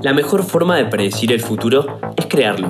[0.00, 2.68] La mejor forma de predecir el futuro es crearlo.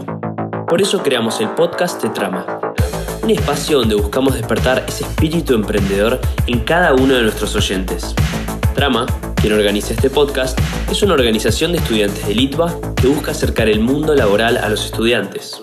[0.66, 2.74] Por eso creamos el podcast de Trama,
[3.22, 8.14] un espacio donde buscamos despertar ese espíritu emprendedor en cada uno de nuestros oyentes.
[8.74, 9.04] Trama,
[9.36, 10.58] quien organiza este podcast,
[10.90, 14.86] es una organización de estudiantes de Litva que busca acercar el mundo laboral a los
[14.86, 15.60] estudiantes.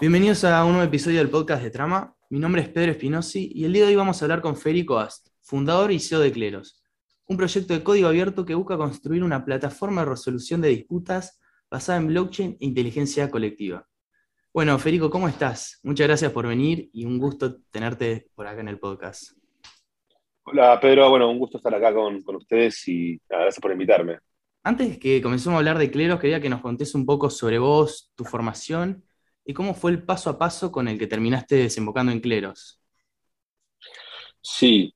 [0.00, 2.16] Bienvenidos a un nuevo episodio del podcast de Trama.
[2.30, 4.98] Mi nombre es Pedro Espinosi y el día de hoy vamos a hablar con Federico
[4.98, 6.81] Ast, fundador y CEO de Cleros,
[7.32, 11.40] un proyecto de código abierto que busca construir una plataforma de resolución de disputas
[11.70, 13.88] basada en blockchain e inteligencia colectiva.
[14.52, 15.80] Bueno, Federico, ¿cómo estás?
[15.82, 19.32] Muchas gracias por venir y un gusto tenerte por acá en el podcast.
[20.44, 24.18] Hola Pedro, bueno, un gusto estar acá con, ustedes y gracias por invitarme.
[24.62, 28.12] Antes que comencemos a hablar de Cleros, quería que nos contés un poco sobre vos,
[28.14, 29.04] tu formación
[29.46, 32.78] y cómo fue el paso a paso con el que terminaste desembocando en Cleros.
[34.42, 34.94] Sí,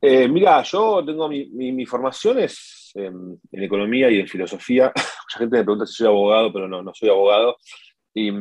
[0.00, 4.92] eh, mira, yo tengo mi, mi, formación es en, economía y en filosofía.
[4.94, 7.56] Mucha gente me pregunta si soy abogado, pero no, no soy abogado.
[8.14, 8.32] Y,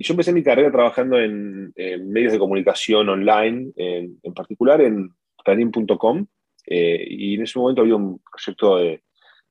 [0.00, 5.10] yo empecé mi carrera trabajando en, medios de comunicación online, en, particular en
[5.44, 6.24] clarín.com.
[6.64, 9.02] Eh, y en ese momento había un proyecto de,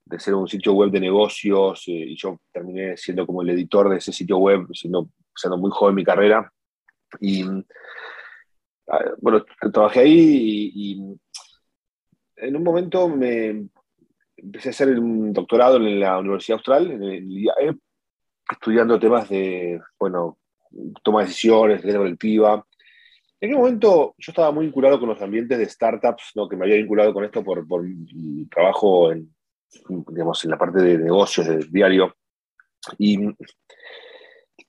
[0.09, 3.89] de ser un sitio web de negocios eh, y yo terminé siendo como el editor
[3.89, 6.51] de ese sitio web, siendo, siendo muy joven mi carrera.
[7.19, 7.43] Y
[8.87, 9.43] ah, bueno,
[9.73, 11.19] trabajé ahí y
[12.37, 13.67] en un momento me
[14.37, 17.75] empecé a hacer un doctorado en la Universidad Austral, en el IAE,
[18.51, 20.37] estudiando temas de, bueno,
[21.03, 22.65] toma de decisiones, de colectiva.
[23.39, 26.47] En aquel momento yo estaba muy vinculado con los ambientes de startups, ¿no?
[26.47, 29.33] que me había vinculado con esto por, por mi trabajo en,
[30.09, 32.15] digamos, en la parte de negocios, del diario.
[32.97, 33.17] Y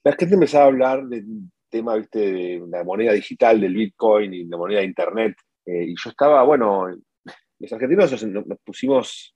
[0.03, 1.25] la gente empezaba a hablar del
[1.69, 2.19] tema ¿viste?
[2.19, 5.35] de la moneda digital, del Bitcoin y la moneda de Internet.
[5.65, 6.87] Eh, y yo estaba, bueno,
[7.59, 9.35] los argentinos nos, pusimos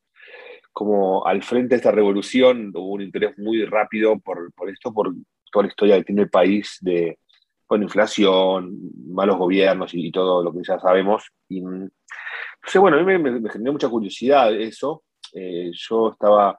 [0.71, 5.13] como al frente de esta revolución, hubo un interés muy rápido por, esto, por
[5.51, 7.19] toda la historia que tiene el país de
[7.65, 11.31] con inflación, malos gobiernos y, todo lo que ya sabemos.
[11.47, 15.03] Y, entonces, bueno, a mí me, generó mucha curiosidad eso.
[15.33, 16.57] Eh, yo estaba,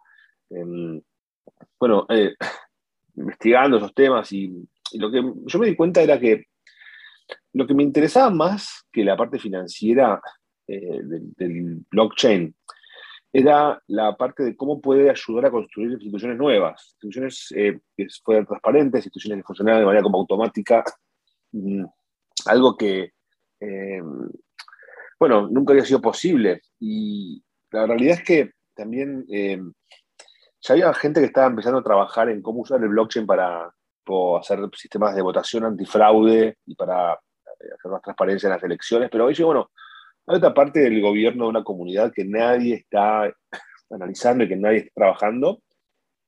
[0.50, 1.00] em,
[1.78, 2.34] bueno, eh,
[3.16, 6.44] investigando esos temas y, lo que yo me di cuenta era que
[7.52, 10.20] lo que me interesaba más que la parte financiera
[10.66, 12.54] eh, del, blockchain
[13.32, 18.46] era la parte de cómo puede ayudar a construir instituciones nuevas, instituciones eh, que fueran
[18.46, 20.84] transparentes, instituciones que funcionaran de manera como automática,
[21.52, 21.84] mm,
[22.46, 23.12] algo que,
[23.60, 24.02] eh,
[25.18, 26.62] bueno, nunca había sido posible.
[26.78, 27.42] Y
[27.72, 32.60] la realidad es que también ya había gente que estaba empezando a trabajar en cómo
[32.60, 33.72] usar el blockchain para
[34.38, 39.34] hacer sistemas de votación antifraude y para hacer más transparencia en las elecciones, pero hoy,
[39.42, 39.70] bueno,
[40.26, 43.32] hay otra parte del gobierno de una comunidad que nadie está
[43.90, 45.62] analizando y que nadie está trabajando,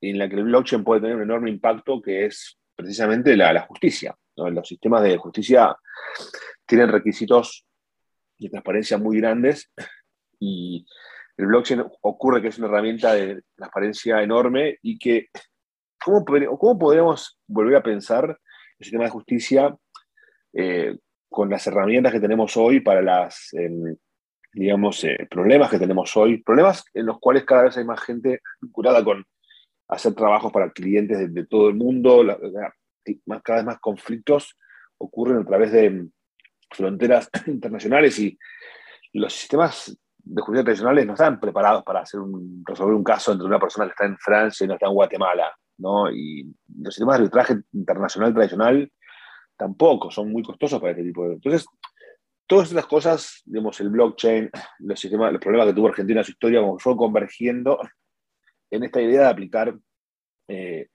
[0.00, 4.14] en la que el blockchain puede tener un enorme impacto, que es precisamente la, justicia.
[4.36, 5.74] Los sistemas de justicia
[6.66, 7.64] tienen requisitos
[8.38, 9.72] de transparencia muy grandes
[10.38, 10.86] y
[11.38, 15.28] el blockchain ocurre que es una herramienta de transparencia enorme y que,
[16.04, 18.38] ¿cómo, cómo podríamos volver a pensar
[18.78, 19.74] el sistema de justicia
[20.52, 20.98] eh,
[21.28, 23.96] con las herramientas que tenemos hoy para las, em,
[24.52, 28.40] digamos, eh, problemas que tenemos hoy, problemas en los cuales cada vez hay más gente
[28.60, 29.24] vinculada con
[29.88, 32.24] hacer trabajos para clientes de, todo el mundo,
[33.42, 34.56] cada vez más conflictos
[34.98, 36.10] ocurren a través de em,
[36.70, 38.38] fronteras internacionales y
[39.12, 43.86] los sistemas de justicia tradicionales no están preparados para resolver un caso entre una persona
[43.86, 46.10] que está en Francia y no está en Guatemala, ¿no?
[46.10, 48.92] Y los sistemas de arbitraje internacional tradicional
[49.56, 51.34] tampoco, son muy costosos para este tipo de...
[51.34, 51.66] Entonces,
[52.46, 54.50] todas estas cosas, digamos, el blockchain,
[54.80, 57.78] los, sistemas, los problemas que tuvo Argentina en su historia, como fueron convergiendo
[58.70, 59.76] en esta idea de aplicar,
[60.48, 60.88] eh,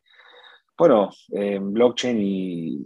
[0.77, 2.79] bueno, blockchain y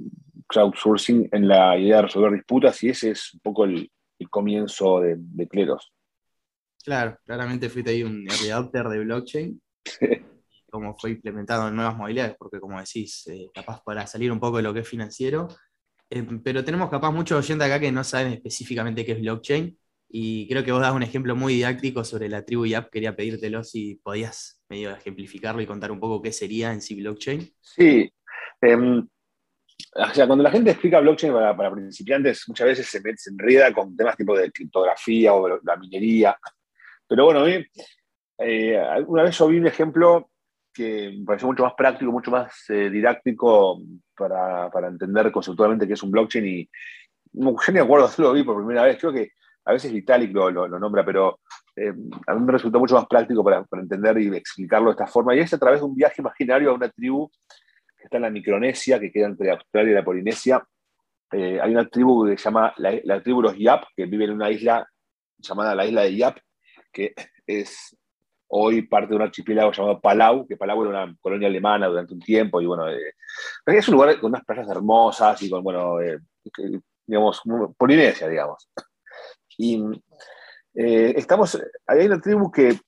[0.48, 3.90] crowdsourcing en la idea de resolver disputas, y ese es un poco el,
[4.30, 5.94] comienzo de, de, Cleros.
[6.84, 9.62] Claro, claramente fuiste ahí un early adopter de blockchain.
[10.76, 14.58] cómo fue implementado en nuevas modalidades, porque como decís, eh, capaz para salir un poco
[14.58, 15.48] de lo que es financiero,
[16.10, 19.78] eh, pero tenemos capaz muchos oyentes acá que no saben específicamente qué es blockchain,
[20.10, 23.16] y creo que vos das un ejemplo muy didáctico sobre la tribu y app, quería
[23.16, 27.50] pedírtelo si podías medio ejemplificarlo y contar un poco qué sería en sí blockchain.
[27.62, 28.12] Sí,
[28.62, 29.08] em,
[29.96, 33.96] o sea, cuando la gente explica blockchain para, principiantes, muchas veces se, se enreda con
[33.96, 36.38] temas tipo de criptografía o la minería.
[37.08, 37.50] Pero bueno, a
[38.40, 40.30] eh, alguna vez yo vi un ejemplo
[40.76, 43.82] que me pareció mucho más práctico, mucho más eh, didáctico
[44.16, 46.70] para, para, entender conceptualmente qué es un blockchain y
[47.34, 49.32] no, yo ni acuerdo lo vi por primera vez, creo que
[49.66, 51.40] a veces Vitalik lo, lo, nombra, pero
[51.76, 51.94] eh,
[52.28, 55.40] a mí me resultó mucho más práctico para, entender y explicarlo de esta forma, y
[55.40, 57.30] es a través de un viaje imaginario a una tribu
[57.98, 60.64] que está en la Micronesia, que queda entre Australia y la Polinesia.
[61.32, 64.26] Eh, hay una tribu que se llama la, la tribu de los Yap, que vive
[64.26, 64.88] en una isla
[65.40, 66.38] llamada la isla de Yap,
[66.92, 67.14] que
[67.48, 67.98] es
[68.48, 72.20] hoy parte de un archipiélago llamado Palau, que Palau era una colonia alemana durante un
[72.20, 73.14] tiempo, y bueno, eh,
[73.66, 76.20] es un lugar con unas playas hermosas y con, bueno, eh,
[77.06, 77.42] digamos,
[77.78, 78.70] Polinesia, digamos.
[79.58, 79.82] Y
[80.74, 82.80] eh, estamos, hay una tribu que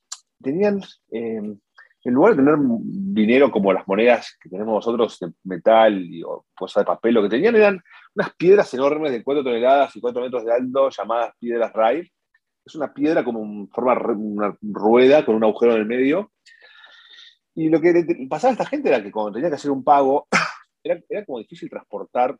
[0.41, 1.59] tenían, en
[2.03, 6.87] lugar de tener dinero como las monedas que tenemos nosotros de metal o cosas de
[6.87, 7.81] papel, lo que tenían eran
[8.15, 12.09] unas piedras enormes de 4 toneladas y 4 metros de alto, llamadas piedras Rai,
[12.67, 16.31] es una piedra como en forma una rueda con un agujero en el medio.
[17.55, 20.27] Y lo que pasaba a esta gente era que cuando tenía que hacer un pago,
[20.83, 22.37] era, era como difícil transportar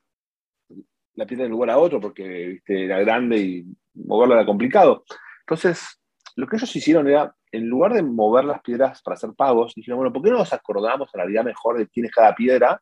[1.15, 3.65] la piedra de un lugar a otro porque era grande y
[3.95, 5.03] moverla era complicado.
[5.41, 6.00] Entonces,
[6.35, 9.97] lo que ellos hicieron era, en lugar de mover las piedras para hacer pagos, dijeron,
[9.97, 12.81] bueno, ¿por qué no nos acordamos en realidad mejor de quién es cada piedra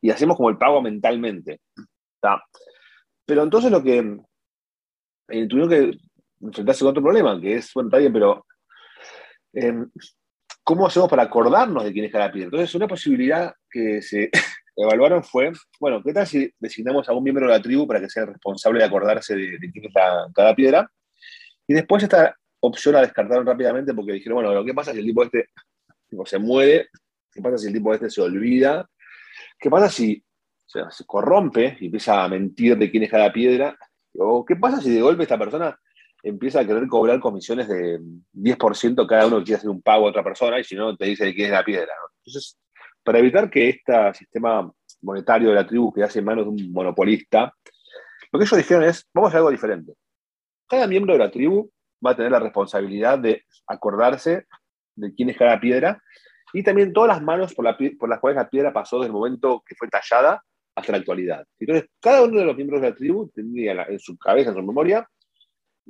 [0.00, 1.60] y hacemos como el pago mentalmente?
[3.26, 4.18] Pero entonces lo que
[5.28, 5.98] eh, tuvieron que
[6.40, 8.46] enfrentarse con otro problema, que es, bueno, está bien, pero
[9.52, 9.90] em,
[10.62, 12.46] ¿cómo hacemos para acordarnos de quién es cada piedra?
[12.46, 14.30] Entonces, una posibilidad que se
[14.76, 18.08] evaluaron fue, bueno, ¿qué tal si designamos a un miembro de la tribu para que
[18.08, 19.92] sea responsable de acordarse de, quién es
[20.34, 20.90] cada piedra?
[21.66, 25.22] Y después esta opción la descartaron rápidamente porque dijeron, bueno, lo pasa si el tipo
[25.22, 25.48] este
[26.24, 26.88] se muere?
[27.32, 28.88] ¿Qué pasa si el tipo este se olvida?
[29.58, 30.22] ¿Qué pasa si
[30.66, 33.76] se corrompe y empieza a mentir de quién es cada piedra?
[34.14, 35.78] ¿O qué pasa si de golpe esta persona
[36.22, 38.00] empieza a querer cobrar comisiones de
[38.34, 41.06] 10% cada uno que quiere hacer un pago a otra persona y si no te
[41.06, 41.92] dice quién es la piedra.
[42.18, 42.58] Entonces,
[43.02, 44.70] para evitar que este sistema
[45.02, 47.54] monetario de la tribu quedase en manos de un monopolista,
[48.30, 49.94] lo que ellos dijeron es, vamos a hacer algo diferente.
[50.68, 51.70] Cada miembro de la tribu
[52.04, 54.46] va a tener la responsabilidad de acordarse
[54.94, 56.02] de quién es cada piedra
[56.52, 57.64] y también todas las manos por,
[57.98, 60.42] por las cuales la piedra pasó desde el momento que fue tallada
[60.74, 61.44] hasta la actualidad.
[61.58, 64.62] Entonces, cada uno de los miembros de la tribu tenía en su cabeza, en su
[64.62, 65.08] memoria,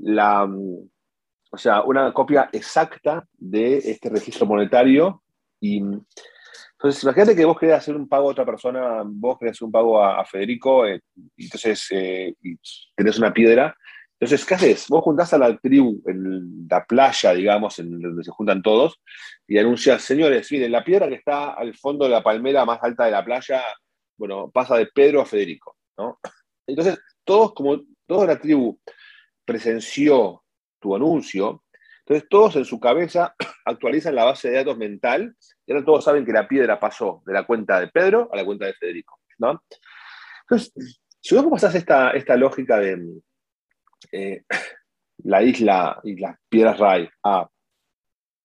[0.01, 5.23] la, o sea, una copia exacta de este registro monetario.
[5.61, 9.67] Y entonces, imagínate que vos querés hacer un pago a otra persona, vos querés hacer
[9.67, 11.01] un pago a, Federico, eh,
[11.37, 12.35] entonces eh,
[12.95, 13.77] tenés una piedra.
[14.21, 14.87] Entonces, ¿qué haces?
[14.89, 19.01] Vos juntás a la tribu en la playa, digamos, en donde se juntan todos,
[19.47, 23.05] y anuncias, señores, miren, la piedra que está al fondo de la palmera más alta
[23.05, 23.63] de la playa,
[24.17, 26.19] bueno, pasa de Pedro a Federico, ¿no?
[26.67, 28.79] Entonces, todos, como toda la tribu
[29.49, 30.45] presenció
[30.79, 31.65] tu anuncio,
[32.01, 33.35] entonces todos en su cabeza
[33.65, 35.35] actualizan la base de datos mental
[35.67, 38.45] y ahora todos saben que la piedra pasó de la cuenta de Pedro a la
[38.45, 39.19] cuenta de Federico.
[39.39, 39.63] ¿no?
[40.43, 43.21] Entonces, si vos pasás esta, esta lógica de
[44.13, 44.43] eh,
[45.25, 47.49] la isla y las piedras RAI a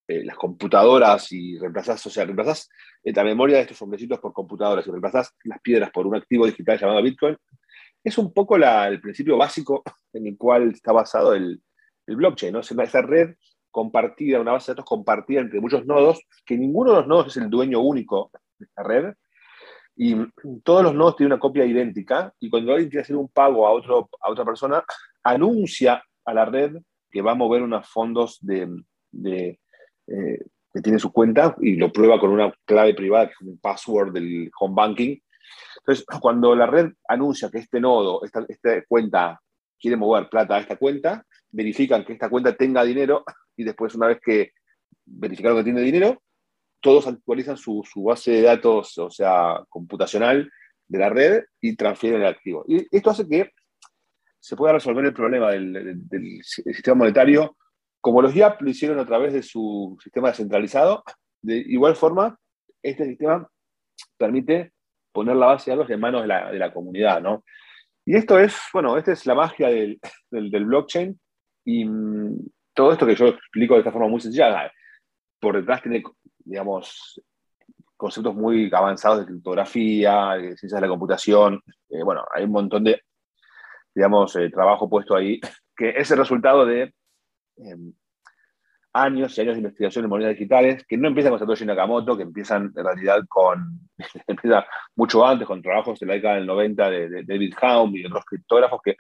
[0.08, 2.70] eh, las computadoras y reemplazás, o sea, reemplazás
[3.04, 6.80] la memoria de estos hombrecitos por computadoras y reemplazás las piedras por un activo digital
[6.80, 7.38] llamado Bitcoin,
[8.04, 9.84] es un poco el principio básico
[10.14, 11.62] en el cual está basado el,
[12.06, 12.60] blockchain, ¿no?
[12.60, 13.36] Es esa red
[13.72, 17.38] compartida, una base de datos compartida entre muchos nodos, que ninguno de los nodos es
[17.38, 18.30] el dueño único
[18.60, 19.14] de esta red,
[19.96, 20.16] y
[20.64, 23.72] todos los nodos tienen una copia idéntica, y cuando alguien quiere hacer un pago a,
[23.72, 24.84] otro, a otra persona,
[25.24, 26.76] anuncia a la red
[27.10, 28.68] que va a mover unos fondos de,
[30.08, 30.40] eh,
[30.74, 34.52] que tiene su cuenta y lo prueba con una clave privada, que un password del
[34.60, 35.18] home banking,
[35.86, 38.46] entonces, cuando la red anuncia que este nodo, esta,
[38.88, 39.42] cuenta,
[39.78, 43.26] quiere mover plata a esta cuenta, verifican que esta cuenta tenga dinero
[43.58, 44.54] y después, una vez que
[45.06, 46.22] verificaron que tiene dinero,
[46.80, 50.50] todos actualizan su, base de datos, o sea, computacional
[50.88, 52.64] de la red y transfieren el activo.
[52.66, 53.52] Y esto hace que
[54.40, 57.58] se pueda resolver el problema del, sistema monetario
[58.00, 61.04] como los YAP lo hicieron a través de su sistema descentralizado.
[61.42, 62.38] De igual forma,
[62.82, 63.50] este sistema
[64.18, 64.74] permite
[65.14, 67.46] poner la base de datos en manos de la, comunidad, ¿no?
[68.06, 70.00] Y esto es, bueno, esta es la magia del,
[70.32, 71.18] blockchain
[71.64, 72.40] y mm,
[72.74, 74.72] todo esto que yo explico de esta forma muy sencilla,
[75.40, 76.04] por detrás tiene,
[76.40, 77.22] digamos,
[77.96, 82.84] conceptos muy avanzados de criptografía, de ciencias de la computación, eh, bueno, hay un montón
[82.84, 83.02] de,
[83.96, 85.40] digamos, eh, trabajo puesto ahí,
[85.76, 86.94] que es el resultado de
[87.58, 87.94] em,
[88.94, 92.24] años y años de investigación en monedas digitales, que no empiezan con Satoshi Nakamoto, que
[92.24, 93.80] empiezan en realidad con,
[94.28, 98.24] empieza mucho antes, con trabajos de la década del 90 de, David Haum y otros
[98.26, 98.96] criptógrafos que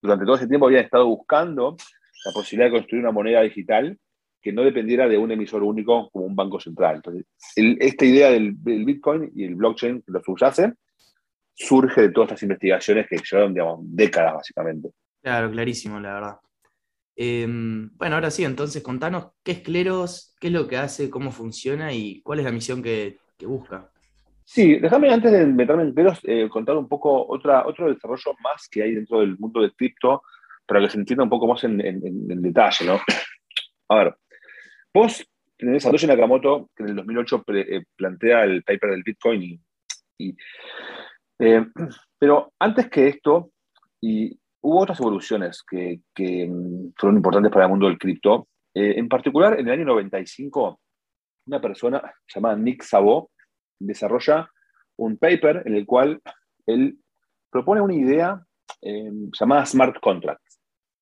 [0.00, 1.76] durante todo ese tiempo habían estado buscando
[2.24, 3.98] la posibilidad de construir una moneda digital
[4.40, 6.96] que no dependiera de un emisor único como un banco central.
[6.96, 7.24] Entonces,
[7.56, 10.74] esta idea del, Bitcoin y el blockchain que lo subyace
[11.54, 14.90] surge de todas estas investigaciones que llevaron, digamos, décadas básicamente.
[15.22, 16.36] Claro, clarísimo, la verdad.
[17.16, 21.30] Em, bueno, ahora sí, entonces contanos qué es Cleros, qué es lo que hace, cómo
[21.30, 23.90] funciona y cuál es la misión que, busca.
[24.42, 28.68] Sí, déjame antes de meterme en Cleros eh, contar un poco otra, otro desarrollo más
[28.70, 30.22] que hay dentro del mundo del cripto
[30.66, 31.78] para que se entienda un poco más en,
[32.42, 32.98] detalle, ¿no?
[33.90, 34.16] A ver,
[34.94, 35.26] vos
[35.58, 39.60] tenés a Satoshi Nakamoto que en el 2008 eh, plantea el paper del Bitcoin
[40.18, 41.66] eh,
[42.18, 43.50] pero antes que esto,
[44.00, 48.48] y hubo otras evoluciones que, mm, fueron importantes para el mundo del cripto.
[48.74, 50.80] Eh, en particular, en el año 95,
[51.46, 52.02] una persona
[52.34, 53.30] llamada Nick Szabo
[53.78, 54.50] desarrolla
[54.96, 56.20] un paper en el cual
[56.66, 56.98] él
[57.50, 58.42] propone una idea
[58.80, 60.60] eh, llamada smart contracts.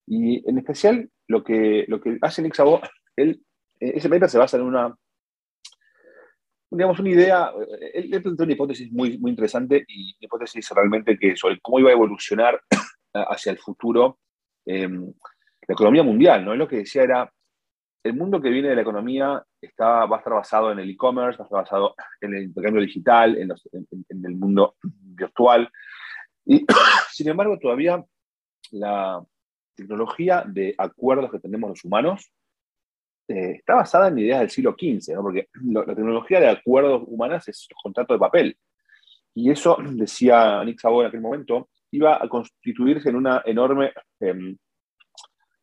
[0.09, 2.81] Y en especial, lo que, lo que hace Nick Szabo,
[3.15, 3.45] él,
[3.79, 4.93] ese paper se basa en una,
[6.69, 7.53] digamos, una idea,
[7.95, 11.91] él, planteó una hipótesis muy, muy interesante y una hipótesis realmente que sobre cómo iba
[11.91, 12.61] a evolucionar
[13.15, 14.19] hacia el futuro
[14.65, 15.13] em,
[15.69, 16.55] la economía mundial, ¿no?
[16.55, 17.33] Lo que decía era,
[18.05, 21.39] el mundo que viene de la economía está, va a estar basado en el e-commerce,
[21.39, 25.71] va a estar basado en el intercambio digital, en, el mundo virtual.
[26.45, 26.67] Y,
[27.13, 28.05] sin embargo, todavía
[28.73, 29.23] la
[29.75, 32.33] tecnología de acuerdos que tenemos los humanos
[33.29, 35.23] eh, está basada en ideas del siglo XV, ¿no?
[35.23, 38.59] porque la tecnología de acuerdos humanos es el contrato de papel.
[39.35, 44.57] Y eso, decía Nick Szabo en aquel momento, iba a constituirse en una enorme em,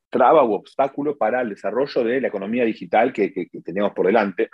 [0.10, 3.32] traba u obstáculo para el desarrollo de la economía digital que,
[3.64, 4.50] teníamos por delante.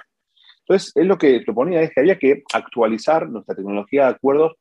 [0.59, 4.53] Entonces, él lo que proponía es que había que actualizar nuestra tecnología de acuerdos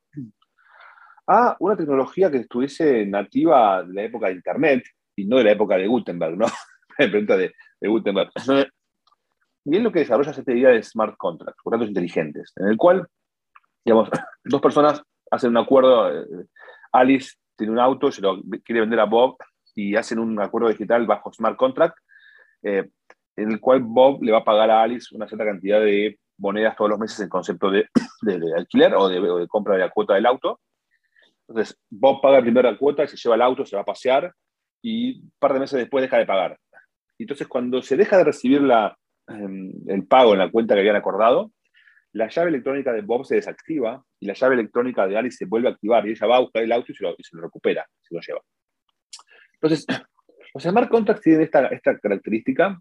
[1.26, 4.84] a una tecnología que estuviese nativa de la época de Internet
[5.16, 6.46] y no de la época de Gutenberg, ¿no?
[6.98, 8.30] La pregunta de, Gutenberg.
[9.64, 12.76] Y él lo que desarrolla es esta idea de smart contracts, contratos inteligentes, en el
[12.76, 13.08] cual,
[13.84, 14.10] digamos,
[14.44, 16.46] dos personas hacen un acuerdo eh,
[16.94, 19.36] Alice tiene un auto, se lo quiere vender a Bob
[19.74, 21.98] y hacen un acuerdo digital bajo smart contract,
[22.62, 22.88] eh,
[23.36, 26.76] en el cual Bob le va a pagar a Alice una cierta cantidad de monedas
[26.76, 27.88] todos los meses en concepto de,
[28.56, 30.60] alquiler o de, compra de la cuota del auto.
[31.48, 34.32] Entonces, Bob paga primero la cuota se lleva el auto, se va a pasear
[34.80, 36.58] y un par de meses después deja de pagar.
[37.18, 38.96] Entonces, cuando se deja de recibir la,
[39.26, 41.50] em, el pago en la cuenta que habían acordado,
[42.14, 45.68] la llave electrónica de Bob se desactiva y la llave electrónica de Alice se vuelve
[45.68, 48.20] a activar y ella va a buscar el auto y se lo, recupera, se lo
[48.20, 48.40] lleva.
[49.54, 49.84] Entonces,
[50.54, 52.80] los smart contracts tienen esta, característica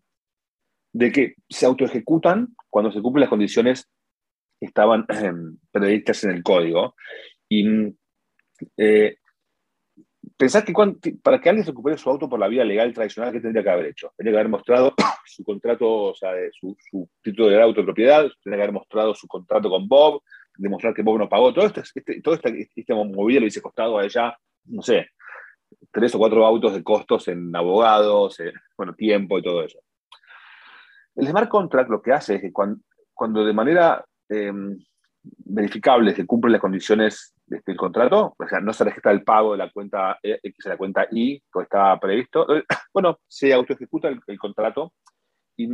[0.94, 3.90] de que se autoejecutan cuando se cumplen las condiciones
[4.60, 5.08] que estaban
[5.72, 6.96] previstas en el código.
[7.50, 7.96] Y
[8.78, 9.18] eh,
[10.38, 10.74] pensar que
[11.22, 13.70] para que alguien se recupere su auto por la vía legal tradicional, ¿qué tendría que
[13.70, 14.12] haber hecho?
[14.18, 14.94] Tendría que haber mostrado
[15.25, 16.75] su contrato, o sea, su,
[17.22, 20.22] título de auto de propiedad, tendría que haber mostrado su contrato con Bob,
[20.58, 21.54] demostrar que Bob no pagó.
[21.54, 25.10] Todo, este, este todo este, este movida le hubiese costado a ella, no sé,
[25.92, 28.38] tres o cuatro autos de costos en abogados,
[28.78, 29.80] bueno, tiempo y todo eso.
[31.16, 34.78] El smart contract lo que hace es que cuando, de manera em,
[35.22, 39.58] verificable se cumplen las condiciones del contrato, o sea, no se registra el pago de
[39.60, 44.20] la cuenta X a la cuenta Y, como está previsto, eh, bueno, se autoejecuta el,
[44.28, 44.94] el contrato
[45.58, 45.68] y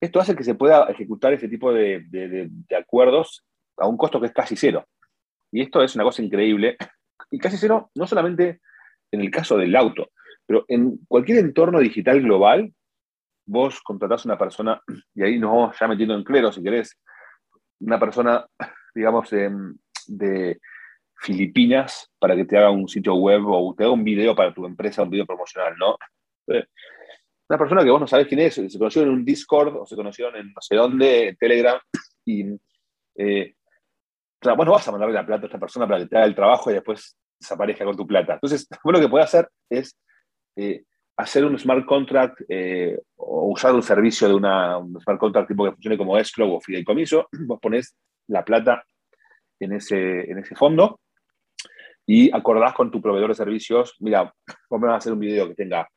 [0.00, 3.44] esto hace que se pueda ejecutar ese tipo de, de, acuerdos
[3.76, 4.86] a un costo que es casi cero.
[5.50, 6.76] Y esto es una cosa increíble.
[7.28, 8.60] Y casi cero, no solamente
[9.10, 10.10] en el caso del auto,
[10.46, 12.72] pero en cualquier entorno digital global,
[13.46, 14.80] vos contratás una persona,
[15.14, 16.96] y ahí nos vamos ya metiendo en clero, si querés,
[17.80, 18.46] una persona,
[18.94, 19.32] digamos,
[20.08, 20.58] de
[21.14, 24.66] Filipinas para que te haga un sitio web o te haga un video para tu
[24.66, 25.96] empresa, un video promocional, ¿no?
[26.48, 26.66] Eh,
[27.48, 29.94] una persona que vos no sabés quién es, se conocieron en un Discord o se
[29.94, 31.78] conocieron en no sé dónde, en Telegram,
[32.24, 32.44] y
[33.16, 33.54] eh,
[34.42, 36.74] vas a mandarle la plata a esta persona para que te haga el trabajo y
[36.74, 38.34] después desaparezca con tu plata.
[38.34, 39.96] Entonces, vos lo que puedes hacer es
[40.56, 40.84] eh,
[41.16, 45.64] hacer un smart contract eh, o usar un servicio de una, un smart contract tipo
[45.64, 47.96] que funcione como escrow o fideicomiso, vos pones
[48.28, 48.84] la plata
[49.60, 51.00] en ese, en ese fondo
[52.06, 54.32] y acordás con tu proveedor de servicios, mira,
[54.70, 55.88] vos a hacer un video que tenga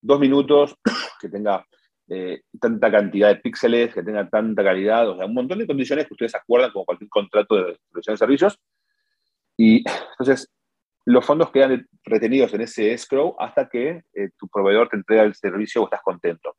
[0.00, 0.76] dos minutos,
[1.20, 1.64] que tenga
[2.08, 6.06] eh, tanta cantidad de píxeles, que tenga tanta calidad, o sea, un montón de condiciones
[6.06, 8.58] que ustedes acuerdan como cualquier contrato de provisión de servicios.
[9.56, 10.52] Y entonces,
[11.06, 15.34] los fondos quedan retenidos en ese escrow hasta que eh, tu proveedor te entrega el
[15.34, 16.56] servicio o estás contento.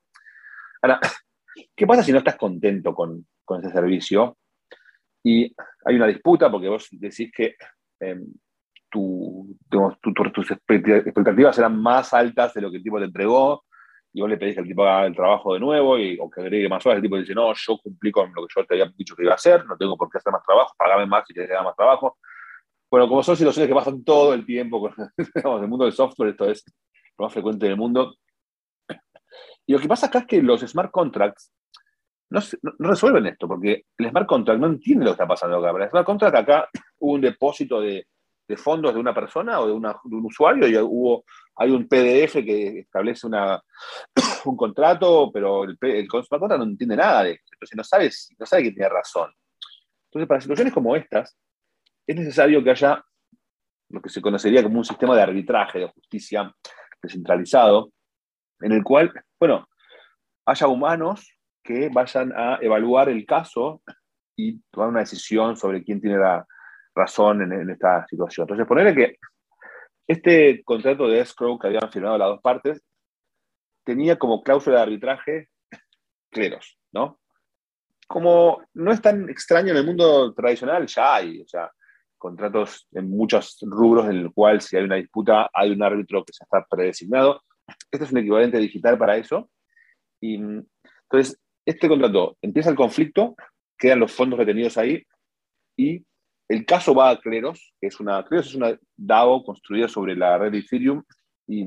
[0.82, 1.00] Ahora,
[1.76, 4.36] ¿qué pasa si no estás contento con, con ese servicio?
[5.26, 5.52] Y
[5.86, 7.56] hay una disputa porque vos decís que
[8.00, 8.28] em,
[8.92, 9.58] tu,
[10.32, 13.66] tus expectativas eran más altas de lo que el tipo te entregó,
[14.14, 16.42] y vos le pedís que el tipo haga el trabajo de nuevo y, o que
[16.42, 18.94] agregue más horas, el tipo dice, no, yo cumplí con lo que yo te había
[18.96, 21.34] dicho que iba a hacer, no tengo por qué hacer más trabajo, pagame más si
[21.34, 22.20] quieres que más trabajo.
[22.90, 24.94] Bueno, como son situaciones que pasan todo el tiempo, con,
[25.64, 26.64] el mundo del software esto es
[27.18, 28.16] lo más frecuente del mundo.
[29.66, 31.52] Y lo que pasa acá es que los smart contracts
[32.36, 35.84] no, resuelven esto, porque el smart contract no entiende lo que está pasando acá.
[35.84, 38.06] el smart contract acá hubo un depósito de,
[38.58, 41.24] fondos de una persona o de, un usuario y hubo,
[41.56, 43.62] hay un PDF que establece una,
[44.46, 47.50] un contrato, pero el, smart contract no entiende nada de esto.
[47.54, 49.32] Entonces no sabe, no sabe que tiene razón.
[50.10, 51.38] Entonces, para situaciones como estas,
[52.08, 53.04] es necesario que haya
[53.90, 56.54] lo que se conocería como un sistema de arbitraje, de justicia
[57.02, 57.92] descentralizado,
[58.60, 59.68] en el cual, bueno,
[60.46, 61.35] haya humanos
[61.66, 63.82] que vayan a evaluar el caso
[64.38, 66.46] y tomar una decisión sobre quién tiene la
[66.94, 68.44] razón en, esta situación.
[68.44, 69.18] Entonces, ponerle que
[70.08, 72.84] este contrato de escrow que habían firmado las dos partes
[73.84, 75.50] tenía como cláusula de arbitraje
[76.32, 77.20] cleros, ¿no?
[78.08, 81.72] Como no es tan extraño en el mundo tradicional, ya hay, o sea,
[82.20, 86.34] contratos en muchos rubros en el cual si hay una disputa hay un árbitro que
[86.34, 87.42] se está predesignado.
[87.92, 89.50] Este es un equivalente digital para eso.
[90.22, 93.36] Y entonces, este contrato empieza el conflicto,
[93.78, 95.04] quedan los fondos retenidos ahí
[95.76, 96.06] y
[96.48, 100.38] el caso va a Cleros, que es una, Cleros es una DAO construida sobre la
[100.38, 101.04] red de Ethereum
[101.48, 101.66] y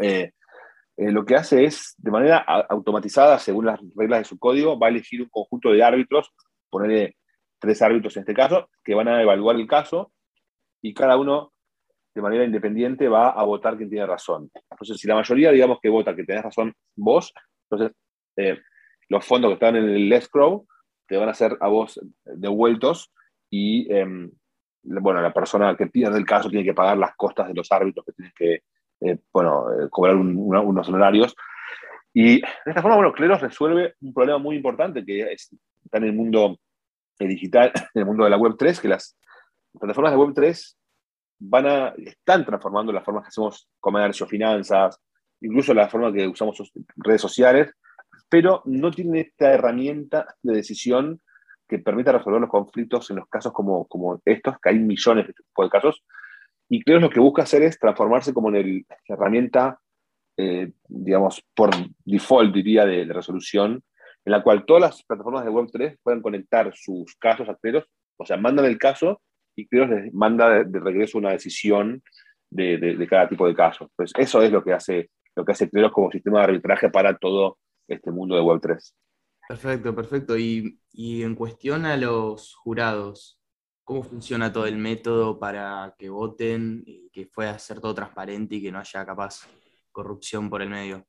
[0.00, 0.32] eh,
[0.96, 4.88] eh, lo que hace es, de manera automatizada, según las reglas de su código, va
[4.88, 6.32] a elegir un conjunto de árbitros,
[6.70, 7.16] ponerle
[7.58, 10.12] tres árbitros en este caso, que van a evaluar el caso
[10.82, 11.52] y cada uno
[12.14, 14.50] de manera independiente va a votar quien tiene razón.
[14.70, 17.32] Entonces, si la mayoría, digamos que vota que tenés razón vos,
[17.68, 17.96] entonces
[18.36, 18.58] eh,
[19.08, 20.66] los fondos que están en el escrow
[21.06, 23.12] te van a ser a vos devueltos
[23.50, 24.30] y, em,
[24.82, 28.04] bueno, la persona que pierde el caso tiene que pagar las costas de los árbitros
[28.04, 28.62] que tienen que,
[29.00, 31.34] eh, bueno, eh, cobrar unos honorarios.
[32.12, 36.12] Y de esta forma, bueno, Cleros resuelve un problema muy importante que está en el
[36.12, 36.58] mundo
[37.18, 39.16] digital, en el mundo de la Web3, que las
[39.78, 40.76] plataformas de Web3
[41.40, 45.00] van a, están transformando las formas que hacemos comercio, finanzas,
[45.40, 46.56] incluso la forma que usamos
[46.96, 47.72] redes sociales,
[48.28, 51.20] pero no tienen esta herramienta de decisión
[51.68, 55.30] que permita resolver los conflictos en los casos como, como estos, que hay millones de
[55.30, 56.04] este tipo de casos.
[56.68, 59.78] Y creo lo que busca hacer es transformarse como en la herramienta,
[60.36, 61.70] eh, digamos, por
[62.04, 63.82] default, diría, de, de resolución
[64.24, 67.84] en la cual todas las plataformas de Web3 puedan conectar sus casos a Cleros,
[68.16, 69.20] o sea, mandan el caso
[69.54, 72.02] y Cleros les manda de, regreso una decisión
[72.50, 73.90] de, cada tipo de caso.
[73.94, 77.16] Pues eso es lo que hace, lo que hace Cleros como sistema de arbitraje para
[77.16, 77.58] todo
[77.88, 78.94] este mundo de Web3.
[79.48, 80.38] Perfecto, perfecto.
[80.38, 83.40] Y, y en cuestión a los jurados,
[83.84, 88.62] ¿cómo funciona todo el método para que voten y que pueda ser todo transparente y
[88.62, 89.46] que no haya capaz
[89.92, 91.06] corrupción por el medio?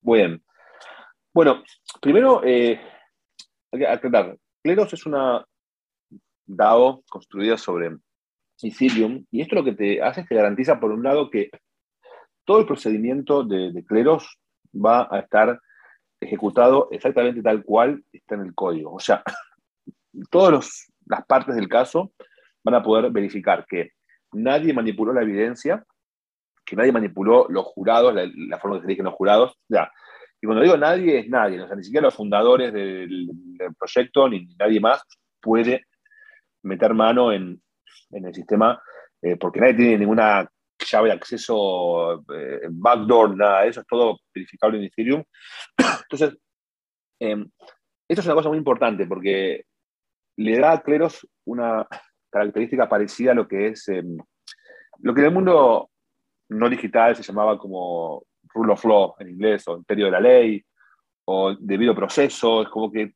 [0.00, 0.42] Bien.
[1.32, 1.62] Bueno,
[2.00, 2.80] primero, eh,
[3.72, 4.38] hay que aclarar.
[4.62, 5.44] Cleros es una
[6.46, 7.96] DAO construida sobre
[8.62, 11.50] Ethereum y esto lo que te hace es que garantiza, por un lado, que
[12.44, 14.38] todo el procedimiento de, Cleros
[14.74, 15.60] va a estar
[16.20, 18.94] ejecutado exactamente tal cual está en el código.
[18.94, 19.22] O sea,
[20.30, 22.12] todas las partes del caso
[22.62, 23.92] van a poder verificar que
[24.32, 25.84] nadie manipuló la evidencia,
[26.64, 29.58] que nadie manipuló los jurados, la, forma que se eligen los jurados.
[29.68, 29.90] Sea,
[30.40, 33.30] y cuando digo nadie, es nadie, o sea, ni siquiera los fundadores del,
[33.78, 35.02] proyecto ni nadie más
[35.40, 35.86] puede
[36.62, 37.60] meter mano en,
[38.10, 38.80] el sistema,
[39.22, 40.48] eh, porque nadie tiene ninguna
[40.84, 45.24] llave de acceso, eh, backdoor, nada de eso, es todo verificable en Ethereum.
[46.02, 46.38] Entonces,
[47.20, 47.48] em,
[48.08, 49.64] esto es una cosa muy importante porque
[50.36, 51.86] le da a Cleros una
[52.30, 54.16] característica parecida a lo que es em,
[55.00, 55.90] lo que en el mundo
[56.50, 60.64] no digital se llamaba como rule of law en inglés, o imperio de la ley,
[61.26, 63.14] o debido proceso, es como que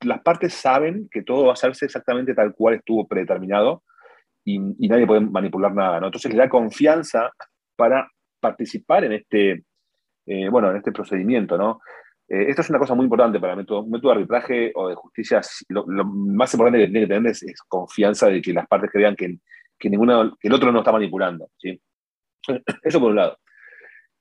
[0.00, 3.82] las partes saben que todo va a hacerse exactamente tal cual estuvo predeterminado
[4.44, 6.06] y, nadie puede manipular nada, ¿no?
[6.06, 7.30] Entonces le da confianza
[7.76, 8.08] para
[8.40, 9.64] participar en este,
[10.26, 11.80] eh, bueno, en este procedimiento, ¿no?
[12.28, 15.40] Eh, esto es una cosa muy importante para el método, de arbitraje o de justicia.
[15.68, 19.38] Lo, más importante que tiene que tener es, confianza de que las partes crean que,
[19.78, 21.48] que, ninguno, que el otro no está manipulando.
[21.58, 21.80] ¿sí?
[22.82, 23.38] Eso por un lado.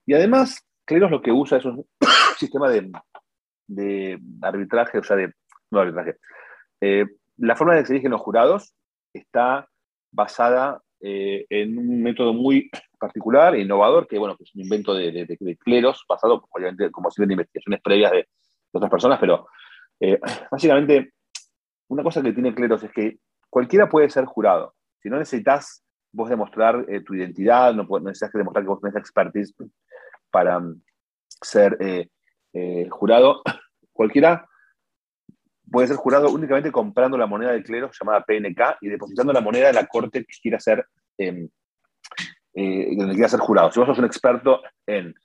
[0.06, 1.86] Y además, Cleros lo que usa es un
[2.38, 5.34] sistema de, arbitraje, o sea, de.
[5.72, 6.18] No arbitraje.
[6.82, 7.06] Eh,
[7.38, 8.76] la forma en que se eligen los jurados
[9.14, 9.68] está
[10.14, 14.94] basada eh, en un método muy particular e innovador, que, bueno, que es un invento
[14.94, 18.28] de, Cleros, basado, obviamente, como siempre, en investigaciones previas de,
[18.72, 19.48] otras personas, pero
[20.00, 21.14] eh, básicamente,
[21.90, 23.18] una cosa que tiene Cleros es que
[23.50, 24.74] cualquiera puede ser jurado.
[25.02, 29.54] Si no necesitas vos demostrar tu identidad, no, necesitas demostrar que vos tenés expertise
[30.34, 30.82] para mm,
[31.42, 32.10] ser eh,
[32.54, 33.42] eh, jurado,
[33.94, 34.48] cualquiera
[35.74, 39.70] puede ser jurado únicamente comprando la moneda de clero llamada PNK y depositando la moneda
[39.70, 40.86] en la corte que quiera ser
[41.18, 41.50] em,
[42.54, 43.72] eh, donde quieras ser jurado.
[43.72, 45.16] Si vos sos un experto en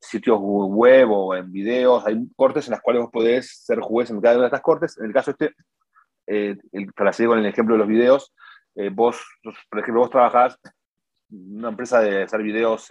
[0.00, 4.20] sitios web o en videos, hay cortes en las cuales vos podés ser juez en
[4.20, 4.96] cada una de estas cortes.
[4.96, 5.56] En el caso este,
[6.28, 6.56] eh,
[6.94, 8.32] para seguir con el ejemplo de los videos,
[8.76, 9.20] eh, vos,
[9.68, 10.56] por ejemplo, vos trabajás
[11.32, 12.86] en una empresa de hacer videos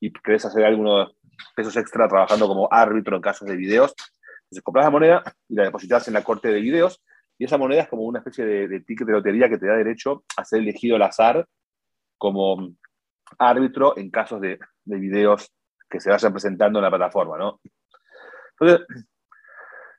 [0.00, 1.16] y querés hacer algunos
[1.54, 3.94] pesos extra trabajando como árbitro en casos de videos.
[4.46, 7.02] Entonces compras la moneda y la depositas en la corte de videos
[7.38, 10.24] y esa moneda es como una especie de, ticket de lotería que te da derecho
[10.36, 11.46] a ser elegido al azar
[12.16, 12.74] como
[13.38, 15.52] árbitro en casos de, de videos
[15.88, 17.60] que se vayan presentando en la plataforma, ¿no?
[18.58, 18.86] Entonces,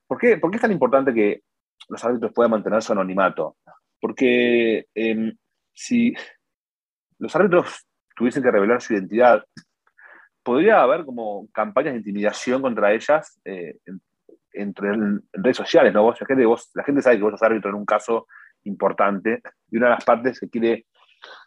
[0.08, 1.44] ¿por qué, ¿por qué es tan importante que
[1.90, 3.58] los árbitros puedan mantener su anonimato?
[4.00, 5.38] Porque em,
[5.74, 6.14] si
[7.20, 9.44] los árbitros tuviesen que revelar su identidad,
[10.44, 13.78] podría haber como campañas de intimidación contra ellas eh,
[14.62, 16.10] entre en, redes sociales, ¿no?
[16.10, 18.28] La, gente, sabe que vos sos árbitro en un caso
[18.64, 20.86] importante y una de las partes se quiere,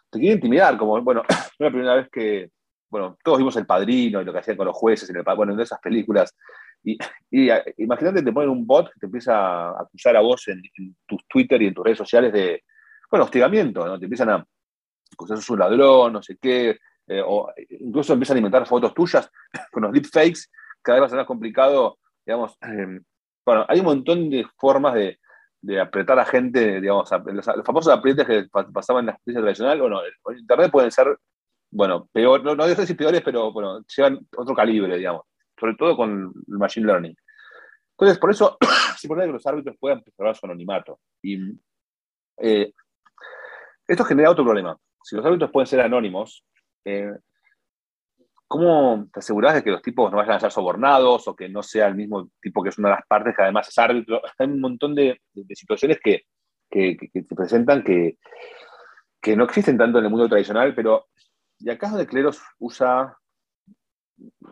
[0.09, 1.23] te quiere intimidar, como, bueno,
[1.59, 2.49] no la primera vez que,
[2.89, 5.53] bueno, todos vimos El Padrino y lo que hacían con los jueces, en el, bueno,
[5.53, 6.35] en esas películas,
[6.83, 6.97] y,
[7.29, 10.61] y imagínate, te ponen un bot que te empieza a acusar a vos en,
[11.05, 12.63] tus Twitter y en tus redes sociales de,
[13.09, 13.99] bueno, hostigamiento, ¿no?
[13.99, 14.45] Te empiezan a
[15.13, 19.29] acusar sos un ladrón, no sé qué, eh, o incluso empiezan a inventar fotos tuyas
[19.71, 20.49] con los deepfakes,
[20.81, 21.99] cada vez va a ser más complicado
[22.31, 23.03] digamos, em,
[23.45, 25.17] bueno, hay un montón de formas de,
[25.79, 30.39] apretar a gente, digamos, los, famosos aprietes que pasaban en la justicia tradicional, bueno, en
[30.39, 31.19] Internet pueden ser,
[31.69, 35.23] bueno, peor, no, no sé si peores, pero bueno, llevan otro calibre, digamos,
[35.59, 37.15] sobre todo con el machine learning.
[37.91, 38.57] Entonces, por eso
[38.95, 40.99] es importante que los árbitros puedan preservar su anonimato.
[41.21, 41.37] Y
[42.37, 42.73] eh,
[43.87, 44.75] esto genera otro problema.
[45.03, 46.43] Si los árbitros pueden ser anónimos,
[46.85, 47.11] eh,
[48.51, 51.63] ¿Cómo te aseguras de que los tipos no vayan a ser sobornados o que no
[51.63, 54.21] sea el mismo tipo que es una de las partes que además es árbitro?
[54.37, 56.23] Hay un montón de, situaciones que,
[56.69, 58.17] se presentan que,
[59.21, 61.05] que, no existen tanto en el mundo tradicional, pero
[61.59, 63.17] y acá de Cleros usa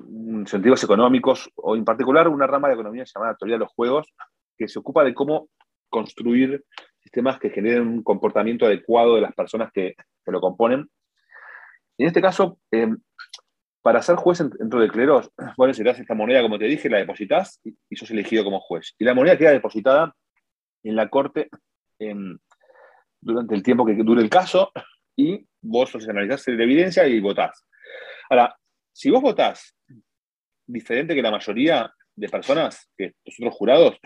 [0.07, 4.07] incentivos económicos o en particular una rama de economía llamada teoría de los juegos
[4.57, 5.49] que se ocupa de cómo
[5.89, 6.63] construir
[6.99, 10.87] sistemas que generen un comportamiento adecuado de las personas que, lo componen.
[11.97, 12.87] En este caso, eh,
[13.81, 16.97] para ser juez dentro de cleros, bueno, si das esta moneda, como te dije, la
[16.97, 18.93] depositas y, sos elegido como juez.
[18.97, 20.15] Y la moneda queda depositada
[20.83, 21.49] en la corte
[23.21, 24.71] durante el tiempo que dure el caso
[25.15, 27.65] y vos analizás la evidencia y votás.
[28.29, 28.55] Ahora,
[28.93, 29.75] si vos votás
[30.65, 33.97] diferente que la mayoría de personas, que los otros jurados,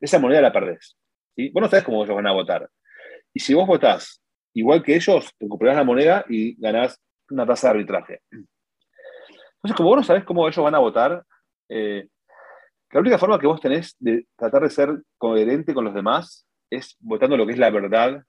[0.00, 0.96] esa moneda la perdés.
[1.36, 1.50] ¿sí?
[1.50, 2.68] Vos no sabés cómo ellos van a votar.
[3.32, 4.22] Y si vos votás
[4.54, 8.20] igual que ellos, recuperás la moneda y ganás una tasa de arbitraje.
[9.62, 11.22] Entonces, como vos no sabés cómo ellos van a votar,
[11.68, 12.08] eh,
[12.92, 16.96] la única forma que vos tenés de tratar de ser coherente con los demás es
[16.98, 18.24] votando lo que es la verdad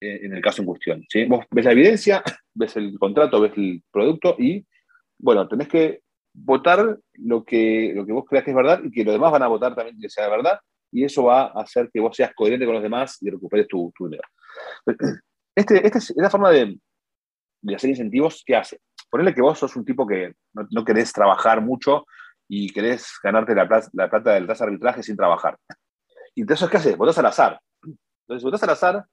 [0.00, 1.04] eh, en el caso en cuestión.
[1.28, 2.22] Vos ves la evidencia,
[2.54, 4.64] ves el contrato, ves el producto y,
[5.18, 9.32] bueno, tenés que votar lo que, vos creas que es verdad y que los demás
[9.32, 10.60] van a votar también que sea verdad
[10.92, 13.92] y eso va a hacer que vos seas coherente con los demás y recuperes tu,
[13.98, 14.22] dinero.
[15.58, 16.78] Este, esta es la forma de,
[17.62, 18.78] de hacer incentivos que hace
[19.10, 22.06] ponele que vos sos un tipo que no, querés trabajar mucho
[22.48, 25.56] y querés ganarte la, la plata del tasa arbitraje sin trabajar.
[26.34, 26.96] Y entonces, ¿qué haces?
[26.96, 27.60] Votás al azar.
[27.82, 29.04] Entonces, votás al azar,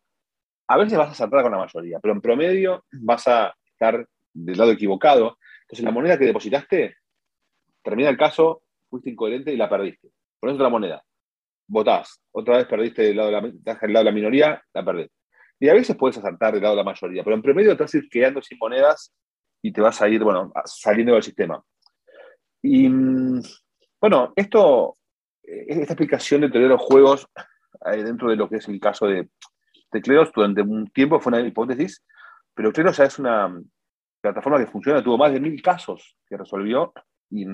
[0.67, 4.57] a veces vas a saltar con la mayoría, pero en promedio vas a estar del
[4.57, 5.37] lado equivocado.
[5.61, 6.95] Entonces, la moneda que depositaste,
[7.83, 10.09] termina el caso, fuiste incoherente y la perdiste.
[10.39, 11.03] Pones otra moneda,
[11.67, 15.13] votás, otra vez perdiste del lado de la, la minoría, la perdiste.
[15.59, 18.09] Y a veces puedes asaltar del lado de la mayoría, pero en promedio a ir
[18.09, 19.13] quedando sin monedas
[19.63, 21.63] y te vas a ir, bueno, saliendo del sistema.
[22.61, 22.87] Y
[23.99, 24.97] bueno, esto,
[25.41, 27.27] esta explicación de de los juegos
[27.85, 29.29] eh, dentro de lo que es el caso de,
[29.91, 32.03] de Cleros durante un tiempo fue una hipótesis,
[32.53, 33.57] pero Cleros ya es una
[34.21, 36.93] plataforma que funciona, tuvo más de mil casos que resolvió
[37.29, 37.45] y,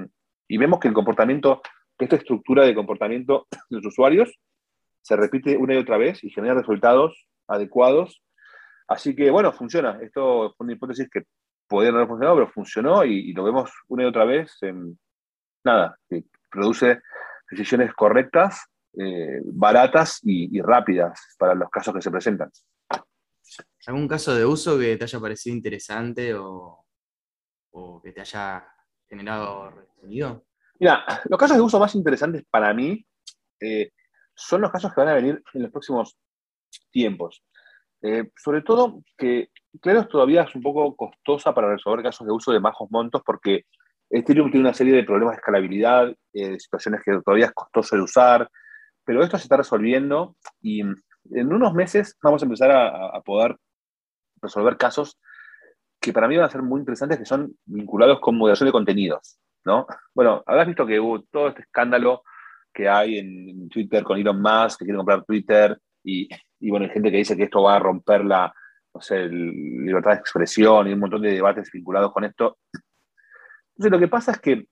[0.47, 1.61] y vemos que el comportamiento,
[1.95, 4.39] que esta estructura de comportamiento de los usuarios
[5.01, 8.23] se repite una y otra vez y genera resultados adecuados.
[8.87, 9.99] Así que bueno, funciona.
[10.01, 11.23] Esto fue una hipótesis que
[11.69, 14.99] podía no haber funcionado, pero funcionó y, lo vemos una y otra vez en
[15.63, 17.01] nada, que produce
[17.49, 18.65] decisiones correctas,
[18.97, 22.49] eh, baratas y, rápidas para los casos que se presentan.
[23.85, 26.85] ¿Algún caso de uso que te haya parecido interesante o,
[28.03, 28.67] que te haya
[29.07, 30.45] generado retenido?
[30.79, 33.05] Mira, los casos de uso más interesantes para mí
[33.59, 33.91] eh,
[34.33, 36.17] son los casos que van a venir en los próximos
[36.91, 37.43] tiempos.
[38.01, 39.49] Eh, sobre todo que
[39.81, 43.65] Claro, todavía es un poco costosa para resolver casos de uso de bajos montos porque
[44.09, 48.01] Ethereum tiene una serie de problemas de escalabilidad, eh, situaciones que todavía es costoso de
[48.01, 48.49] usar,
[49.05, 53.57] pero esto se está resolviendo y en unos meses vamos a empezar a, poder
[54.41, 55.19] resolver casos
[56.01, 59.37] que para mí van a ser muy interesantes, que son vinculados con moderación de contenidos,
[59.65, 59.85] ¿no?
[60.15, 62.23] Bueno, habrás visto que hubo todo este escándalo
[62.73, 66.27] que hay en, Twitter con Elon Musk, que quiere comprar Twitter, y,
[66.61, 68.53] bueno, hay gente que dice que esto va a romper la
[69.29, 72.57] libertad de expresión y un montón de debates vinculados con esto.
[73.75, 74.65] Entonces, lo que pasa es que,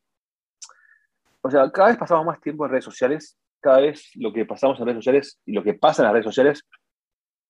[1.42, 4.80] o sea, cada vez pasamos más tiempo en redes sociales, cada vez lo que pasamos
[4.80, 6.64] en redes sociales y lo que pasa en las redes sociales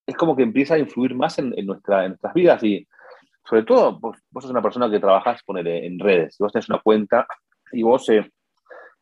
[0.06, 2.86] es como que empieza a influir más en, nuestra, en nuestras vidas y
[3.44, 7.26] sobre todo vos, sos una persona que trabajas en redes, vos tenés una cuenta
[7.72, 8.30] y vos eh,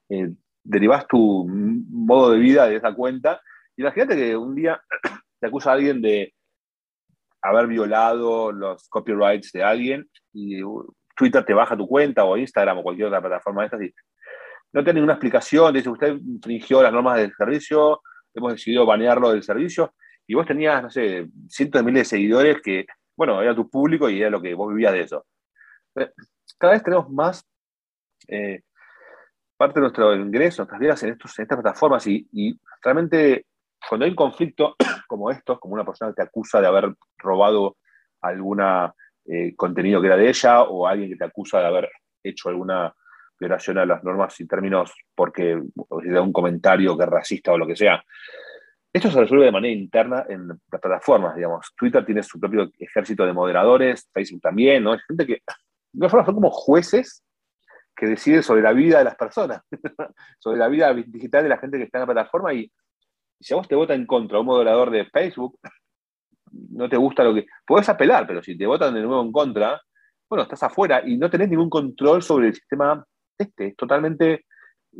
[0.09, 0.33] eh,
[0.64, 3.40] derivás tu modo de vida de esa cuenta.
[3.77, 4.81] Imagínate que un día
[5.40, 6.35] te acusa a alguien de
[7.42, 10.61] haber violado los copyrights de alguien y
[11.16, 13.94] Twitter te baja tu cuenta o Instagram o cualquier otra plataforma de estas y
[14.72, 18.03] no tiene ninguna explicación, dice usted infringió las normas del servicio,
[18.35, 19.94] hemos decidido banearlo del servicio
[20.27, 22.85] y vos tenías, no sé, cientos de miles de seguidores que,
[23.16, 25.25] bueno, era tu público y era lo que vos vivías de eso.
[25.94, 26.11] Eh,
[26.59, 27.49] cada vez tenemos más
[28.29, 28.62] eh,
[29.57, 33.46] parte de nuestro ingreso, nuestras vidas en, estas plataformas y, realmente
[33.88, 37.77] cuando hay un conflicto como estos, como una persona que te acusa de haber robado
[38.21, 38.61] algún
[39.25, 41.90] eh, contenido que era de ella o alguien que te acusa de haber
[42.23, 42.95] hecho alguna
[43.38, 45.61] violación a las normas y términos porque
[46.07, 48.03] da un comentario que es racista o lo que sea.
[48.92, 51.71] Esto se resuelve de manera interna en las plataformas, digamos.
[51.77, 54.92] Twitter tiene su propio ejército de moderadores, Facebook también, ¿no?
[54.92, 55.42] Hay gente que,
[55.92, 57.23] de son como jueces
[57.95, 59.62] que decide sobre la vida de las personas,
[60.38, 62.71] sobre la vida digital de la gente que está en la plataforma y,
[63.40, 65.59] si a vos te vota en contra un moderador de Facebook,
[66.53, 67.46] no te gusta lo que...
[67.66, 69.81] Podés apelar, pero si te votan de nuevo en contra,
[70.29, 73.05] bueno, estás afuera y no tenés ningún control sobre el sistema
[73.38, 73.68] este.
[73.68, 74.46] Es totalmente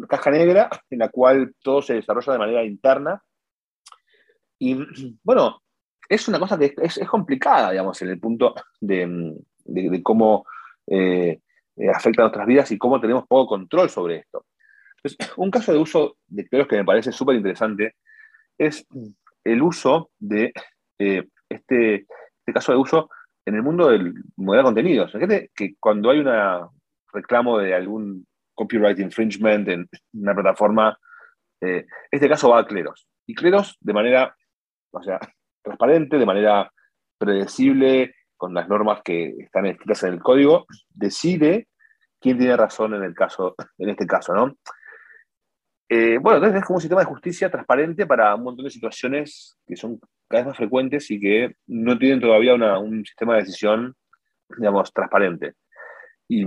[0.09, 3.23] caja negra en la cual todo se desarrolla de manera interna.
[4.59, 4.77] Y
[5.23, 5.63] bueno,
[6.09, 10.47] es una cosa que es, complicada, digamos, en el punto de, cómo
[10.87, 11.41] eh,
[11.77, 14.47] eh, afecta a nuestras vidas y cómo tenemos poco control sobre esto.
[15.37, 17.97] un caso de uso de cleros que me parece súper interesante
[18.59, 18.87] es
[19.45, 20.53] el uso de
[20.99, 23.11] eh, este, este, caso de uso
[23.45, 25.13] en el mundo del modelo de contenidos.
[25.13, 26.71] Fíjate que cuando hay un
[27.13, 30.99] reclamo de algún copyright infringement en una plataforma,
[31.61, 33.07] eh, este caso va a Cleros.
[33.27, 34.37] Y Cleros, de manera,
[34.91, 35.21] o sea,
[35.63, 36.71] transparente, de manera
[37.19, 41.69] predecible, con las normas que están escritas en el código, decide
[42.21, 44.57] quién tiene razón en, el caso, en este caso, ¿no?
[45.89, 49.57] Eh, bueno, entonces es como un sistema de justicia transparente para un montón de situaciones
[49.67, 53.95] que son cada vez más frecuentes y que no tienen todavía un sistema de decisión,
[54.59, 55.55] digamos, transparente.
[56.29, 56.45] Y,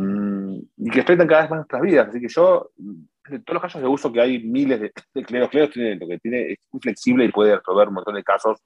[0.91, 2.09] que afectan cada vez más nuestras vidas.
[2.09, 5.49] Así que yo, en todos los casos de uso que hay miles de, de cleros,
[5.49, 8.59] cleros tiene, lo que tiene es muy flexible y puede resolver un montón de casos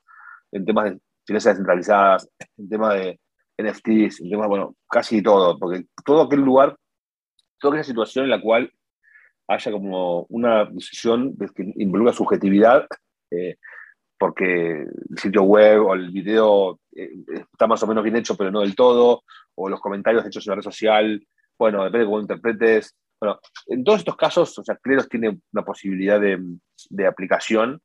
[0.51, 3.19] en temas de finanzas descentralizadas, en temas de
[3.59, 6.75] NFTs, en temas, bueno, casi todo, porque todo aquel lugar,
[7.59, 8.71] toda aquella situación en la cual
[9.53, 12.87] haya como una decisión que involucra subjetividad,
[13.31, 13.57] eh,
[14.17, 17.11] porque el sitio web o el video eh,
[17.51, 19.23] está más o menos bien hecho, pero no del todo,
[19.55, 22.95] o los comentarios hechos en la red social, bueno, depende de cómo interpretes.
[23.19, 26.39] Bueno, en todos estos casos, o sea, Cleros tiene una posibilidad de,
[26.89, 27.81] de aplicación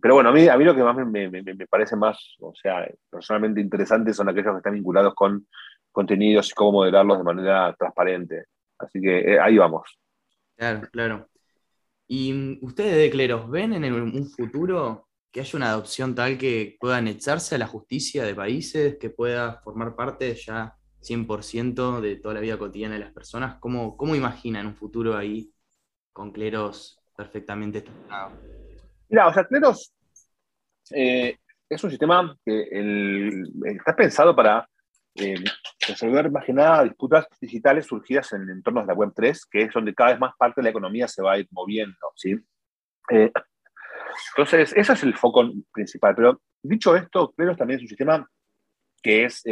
[0.00, 2.86] pero bueno, a mí, a mí lo que más me, me, parece más, o sea,
[3.10, 5.46] personalmente interesante son aquellos que están vinculados con
[5.90, 8.44] contenidos y cómo moderarlos de manera transparente.
[8.78, 9.98] Así que eh, ahí vamos.
[10.60, 11.30] Claro, claro.
[12.06, 16.98] ¿Y ustedes de Cleros ven en un futuro que haya una adopción tal que pueda
[16.98, 22.40] anexarse a la justicia de países, que pueda formar parte ya 100% de toda la
[22.40, 23.56] vida cotidiana de las personas?
[23.58, 25.50] ¿Cómo, cómo imaginan un futuro ahí
[26.12, 28.32] con Cleros perfectamente estructurado?
[29.08, 29.94] Mira, o sea, Cleros
[30.90, 31.38] eh,
[31.70, 32.68] es un sistema que
[33.64, 34.68] está pensado para
[35.16, 35.42] eh,
[35.86, 39.72] resolver más que nada disputas digitales surgidas en entornos de la Web 3, que es
[39.72, 41.96] donde cada vez más parte de la economía se va a ir moviendo.
[42.14, 42.36] ¿sí?
[43.10, 43.32] Eh,
[44.36, 46.14] entonces, ese es el foco principal.
[46.14, 48.28] Pero dicho esto, Cleros también es un sistema
[49.02, 49.42] que es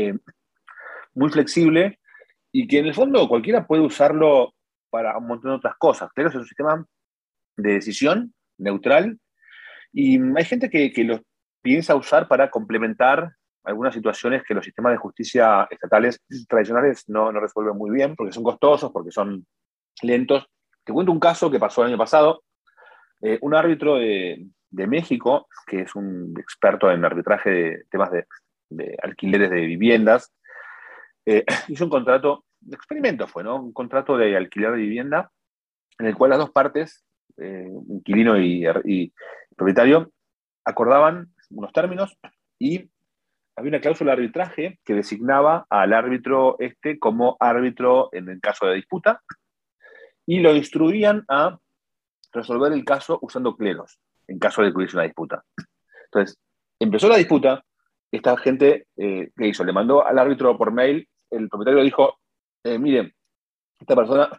[1.15, 1.99] muy flexible
[2.53, 4.55] y que en el fondo cualquiera puede usarlo
[4.91, 6.11] para un montón de otras cosas.
[6.13, 6.87] Cleros es un sistema
[7.57, 9.19] de decisión neutral
[9.93, 11.21] y hay gente que, que los
[11.63, 13.33] piensa usar para complementar
[13.65, 18.33] algunas situaciones que los sistemas de justicia estatales tradicionales no, no resuelven muy bien, porque
[18.33, 19.47] son costosos, porque son
[20.03, 20.47] lentos.
[20.85, 22.43] Te cuento un caso que pasó el año pasado.
[23.21, 28.27] Eh, un árbitro de, de, México, que es un experto en arbitraje de temas de,
[28.71, 30.33] de alquileres de viviendas,
[31.27, 33.57] eh, hizo un contrato, un experimento fue, ¿no?
[33.57, 35.31] Un contrato de alquiler de vivienda
[35.99, 37.05] en el cual las dos partes,
[37.37, 39.13] eh, inquilino y, y
[39.57, 40.13] propietario,
[40.65, 42.17] acordaban unos términos
[42.59, 42.91] y
[43.59, 48.67] había una cláusula de arbitraje que designaba al árbitro este como árbitro en el caso
[48.67, 49.21] de disputa
[50.27, 51.59] y lo instruían a
[52.33, 55.43] resolver el caso usando cleros en caso de que hubiese una disputa.
[56.05, 56.39] Entonces,
[56.79, 57.65] empezó la disputa,
[58.13, 59.65] esta gente, eh, ¿qué hizo?
[59.65, 62.19] Le mandó al árbitro por mail, el propietario dijo,
[62.63, 63.13] eh, miren,
[63.81, 64.31] esta persona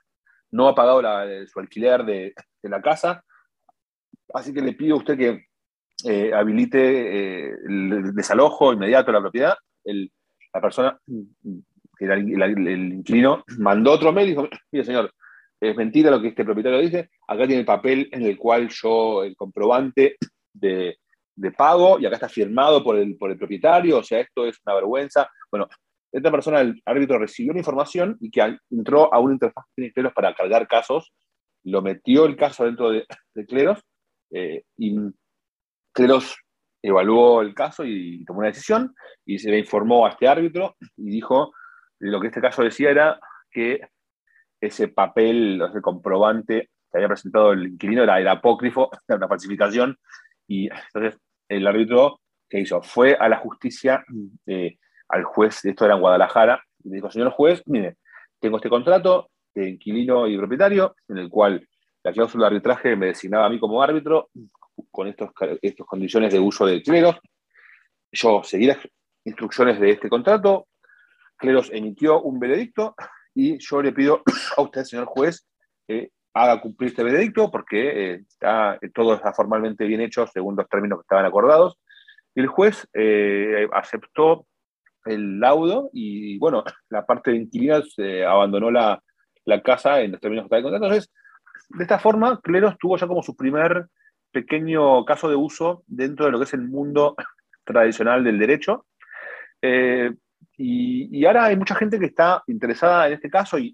[0.52, 1.02] no ha pagado
[1.48, 3.24] su alquiler de, la casa,
[4.34, 5.46] así que le pido a usted que
[6.06, 9.56] eh, habilite el desalojo inmediato de la propiedad.
[9.86, 11.00] la persona,
[12.00, 15.12] el, el, mandó otro mail y dijo, mire señor,
[15.60, 19.24] es mentira lo que este propietario dice, acá tiene el papel en el cual yo,
[19.24, 20.16] el comprobante
[20.54, 20.98] de,
[21.58, 24.76] pago, y acá está firmado por el, por el propietario, o sea, esto es una
[24.76, 25.30] vergüenza.
[25.52, 25.68] Bueno,
[26.12, 30.14] esta persona, el árbitro, recibió la información y que entró a una interfaz de Cleros
[30.14, 31.12] para cargar casos,
[31.64, 33.06] lo metió el caso dentro de,
[33.48, 33.80] Cleros,
[34.32, 34.98] eh, y
[36.00, 36.38] Cleros
[36.82, 41.10] evaluó el caso y tomó una decisión, y se le informó a este árbitro y
[41.10, 41.52] dijo,
[42.00, 43.20] lo que este caso decía era
[43.52, 43.82] que
[44.62, 49.98] ese papel, ese comprobante que había presentado el inquilino era, el apócrifo, era una falsificación,
[50.48, 52.82] y entonces el árbitro, ¿qué hizo?
[52.82, 54.04] Fue a la justicia,
[54.48, 54.78] eh,
[55.10, 57.98] al juez, esto era en Guadalajara, y le dijo, señor juez, mire,
[58.40, 61.68] tengo este contrato de inquilino y propietario, en el cual
[62.04, 64.30] la cláusula de arbitraje me designaba a mí como árbitro,
[64.92, 67.18] con estas estos condiciones de uso de cleros.
[68.12, 68.80] Yo seguí las
[69.24, 70.68] instrucciones de este contrato,
[71.38, 72.96] Cleros emitió un veredicto
[73.34, 74.24] y yo le pido
[74.58, 75.48] a usted, señor juez,
[76.34, 81.00] haga cumplir este veredicto porque eh, está, todo está formalmente bien hecho según los términos
[81.00, 81.80] que estaban acordados.
[82.36, 84.46] Y el juez eh, aceptó
[85.06, 87.96] el laudo y, bueno, la parte de inquilinos
[88.28, 89.02] abandonó la,
[89.46, 90.86] la, casa en los términos que estaban contrato.
[90.86, 91.12] Entonces,
[91.70, 93.88] de esta forma, Cleros tuvo ya como su primer
[94.32, 97.16] pequeño caso de uso dentro de lo que es el mundo
[97.64, 98.86] tradicional del derecho.
[99.62, 100.12] Eh,
[100.58, 103.74] y, ahora hay mucha gente que está interesada en este caso y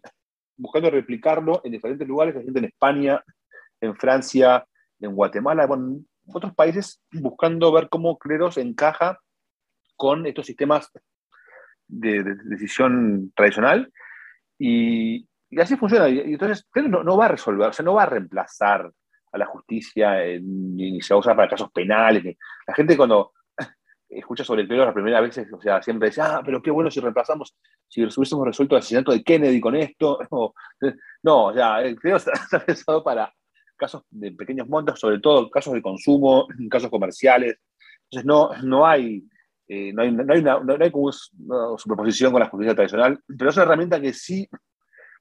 [0.58, 3.24] buscando replicarlo en diferentes lugares, hay gente en España,
[3.82, 4.66] en Francia,
[5.00, 9.20] en Guatemala, en otros países, buscando ver cómo Cleros encaja
[9.96, 10.92] con estos sistemas
[11.88, 13.92] de, decisión tradicional.
[14.58, 16.08] Y, así funciona.
[16.10, 18.92] Y entonces, Cleros no, va a resolver, o sea, no va a reemplazar
[19.36, 22.24] a la justicia, ni se va a usar para casos penales.
[22.66, 23.34] La gente cuando
[24.10, 26.90] escucha sobre el Clero las primeras veces, o sea, siempre dice, ah, pero qué bueno
[26.90, 27.56] si reemplazamos,
[27.88, 30.20] si hubiésemos resuelto el asesinato de Kennedy con esto.
[31.24, 32.32] No, o sea, el Clero está,
[32.66, 33.34] pensado para
[33.76, 37.58] casos de pequeños montos, sobre todo casos de consumo, casos comerciales.
[38.04, 39.24] Entonces, no, no hay.
[39.68, 41.10] Eh, no, hay, no, hay no hay como
[41.48, 44.48] una superposición con la justicia tradicional, pero es una herramienta que sí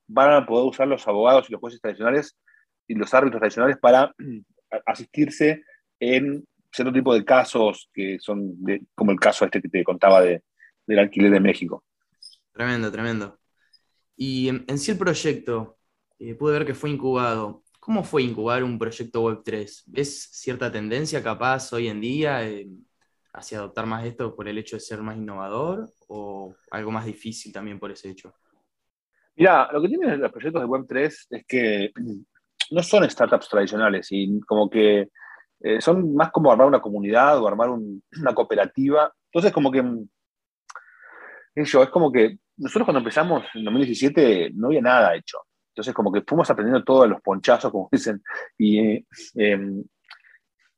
[0.06, 2.36] van a poder usar los abogados y los jueces tradicionales
[2.86, 4.14] y los árbitros tradicionales para
[4.86, 5.64] asistirse
[6.00, 8.56] en cierto tipo de casos que son
[8.94, 10.42] como el caso este que te contaba de,
[10.86, 11.84] del alquiler de México.
[12.52, 13.38] Tremendo, tremendo.
[14.16, 15.78] Y en, sí el proyecto,
[16.18, 17.62] eh, pude ver que fue incubado.
[17.80, 19.84] ¿Cómo fue incubar un proyecto Web3?
[19.94, 22.68] ¿Es cierta tendencia capaz hoy en día eh,
[23.32, 27.52] hacia adoptar más esto por el hecho de ser más innovador o algo más difícil
[27.52, 28.34] también por ese hecho?
[29.36, 31.92] Mira, lo que tienen los proyectos de Web3 es que
[32.70, 35.08] no son startups tradicionales y como que
[35.60, 39.12] eh, son más como armar una comunidad o armar una cooperativa.
[39.32, 40.08] Entonces, como que, mm,
[41.54, 45.38] eso, es como que nosotros cuando empezamos en 2017 no había nada hecho.
[45.70, 48.22] Entonces, como que fuimos aprendiendo todos los ponchazos, como dicen,
[48.58, 49.84] y, em,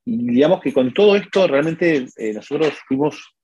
[0.04, 3.34] y digamos que con todo esto realmente eh, nosotros fuimos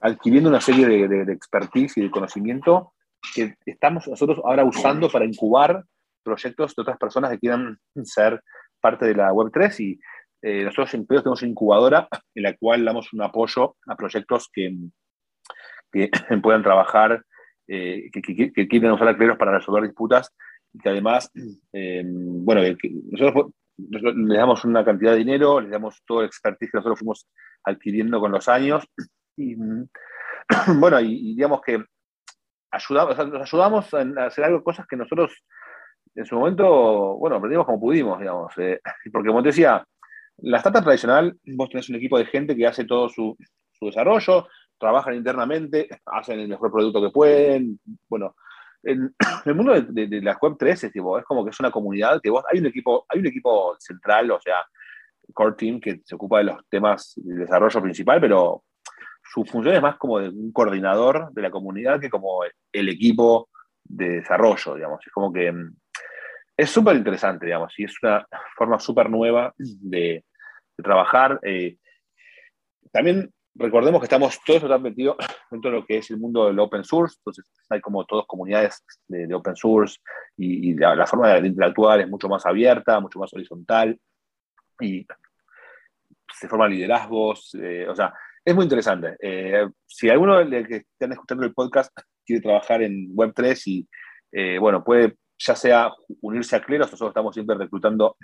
[0.00, 2.94] adquiriendo una serie de, de, de, expertise y de conocimiento
[3.34, 5.84] que estamos nosotros ahora usando para incubar
[6.22, 8.40] proyectos de otras personas que quieran ser
[8.80, 10.00] parte de la Web3 y
[10.42, 14.50] eh, nosotros en Pedos tenemos una incubadora en la cual damos un apoyo a proyectos
[14.52, 14.74] que,
[15.92, 16.10] que
[16.42, 17.24] puedan trabajar,
[17.68, 20.34] eh, que, que, quieren usar acreedores para resolver disputas
[20.72, 21.30] y que además,
[21.72, 22.60] eh, bueno,
[23.10, 27.28] nosotros, les damos una cantidad de dinero, les damos todo el expertise que nosotros fuimos
[27.64, 28.84] adquiriendo con los años
[29.36, 29.54] y,
[30.78, 31.84] bueno, y, digamos que
[32.72, 35.32] ayudamos, nos ayudamos a hacer algo, cosas que nosotros
[36.14, 38.52] en su momento, bueno, aprendimos como pudimos, digamos,
[39.12, 39.84] porque como te decía,
[40.38, 43.36] la startup tradicional, vos tenés un equipo de gente que hace todo su,
[43.80, 44.46] desarrollo,
[44.78, 47.80] trabajan internamente, hacen el mejor producto que pueden.
[48.08, 48.36] Bueno,
[48.82, 51.70] en, el mundo de, de, las web 3 es, tipo, es como que es una
[51.70, 54.64] comunidad que vos, hay un equipo, hay un equipo central, o sea,
[55.34, 58.64] core team que se ocupa de los temas de desarrollo principal, pero
[59.22, 62.40] su función es más como de un coordinador de la comunidad que como
[62.72, 63.48] el equipo
[63.84, 65.00] de desarrollo, digamos.
[65.06, 65.74] Es como que mm,
[66.56, 68.26] es súper interesante, digamos, y es una
[68.56, 70.24] forma súper nueva de,
[70.82, 71.38] trabajar.
[71.44, 71.76] Eh,
[72.90, 75.16] también recordemos que estamos todos metidos
[75.50, 78.84] dentro de lo que es el mundo del open source, entonces hay como todas comunidades
[79.06, 79.98] de, open source
[80.36, 83.96] y, la, forma de interactuar es mucho más abierta, mucho más horizontal
[84.80, 85.06] y
[86.34, 88.12] se forman liderazgos, eh, o sea,
[88.44, 89.16] es muy interesante.
[89.20, 91.96] Eh, si alguno de que están escuchando el podcast
[92.26, 93.88] quiere trabajar en Web3 y,
[94.32, 98.16] eh, bueno, puede ya sea unirse a Cleros, nosotros estamos siempre reclutando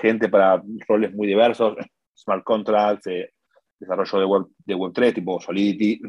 [0.00, 1.76] gente para roles muy diversos,
[2.16, 3.08] smart contracts,
[3.78, 6.00] desarrollo de, web, de Web3, tipo Solidity.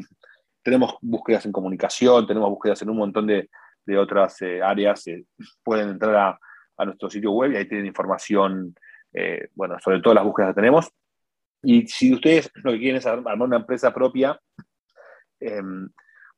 [0.62, 3.50] Tenemos búsquedas en comunicación, tenemos búsquedas en un montón de,
[3.84, 5.06] de otras eh, áreas.
[5.08, 5.24] Eh,
[5.62, 6.38] pueden entrar a,
[6.76, 8.74] a, nuestro sitio web y ahí tienen información,
[9.12, 10.90] eh, bueno, sobre todas las búsquedas que tenemos.
[11.62, 14.38] Y si ustedes lo que quieren es armar una empresa propia,
[15.40, 15.88] em,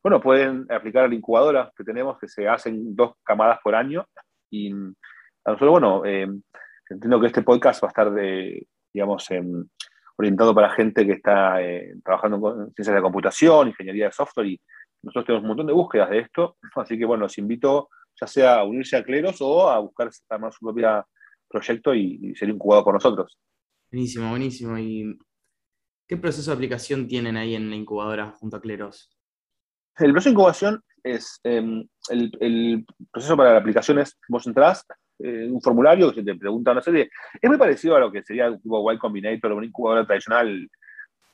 [0.07, 4.07] bueno, pueden aplicar a la incubadora que tenemos, que se hacen dos camadas por año.
[4.48, 6.42] Y a nosotros, bueno, em,
[6.88, 9.68] entiendo que este podcast va a estar, de, digamos, en
[10.16, 14.46] orientado para gente que está eh, trabajando con ciencias de la computación, ingeniería de software,
[14.46, 14.61] y
[15.02, 17.88] nosotros tenemos un montón de búsquedas de esto, así que bueno, los invito
[18.20, 21.04] ya sea a unirse a Cleros o a buscar armar su propio
[21.48, 23.36] proyecto y, ser incubado por nosotros.
[23.90, 24.78] Buenísimo, buenísimo.
[24.78, 25.18] ¿Y
[26.07, 29.15] qué proceso de aplicación tienen ahí en la incubadora junto a Cleros?
[29.99, 34.84] El proceso de incubación es em, el, proceso para la aplicación es vos entrás,
[35.18, 37.11] eh, un formulario que se te pregunta una serie.
[37.40, 40.68] Es muy parecido a lo que sería un tipo Y Combinator, una incubadora tradicional,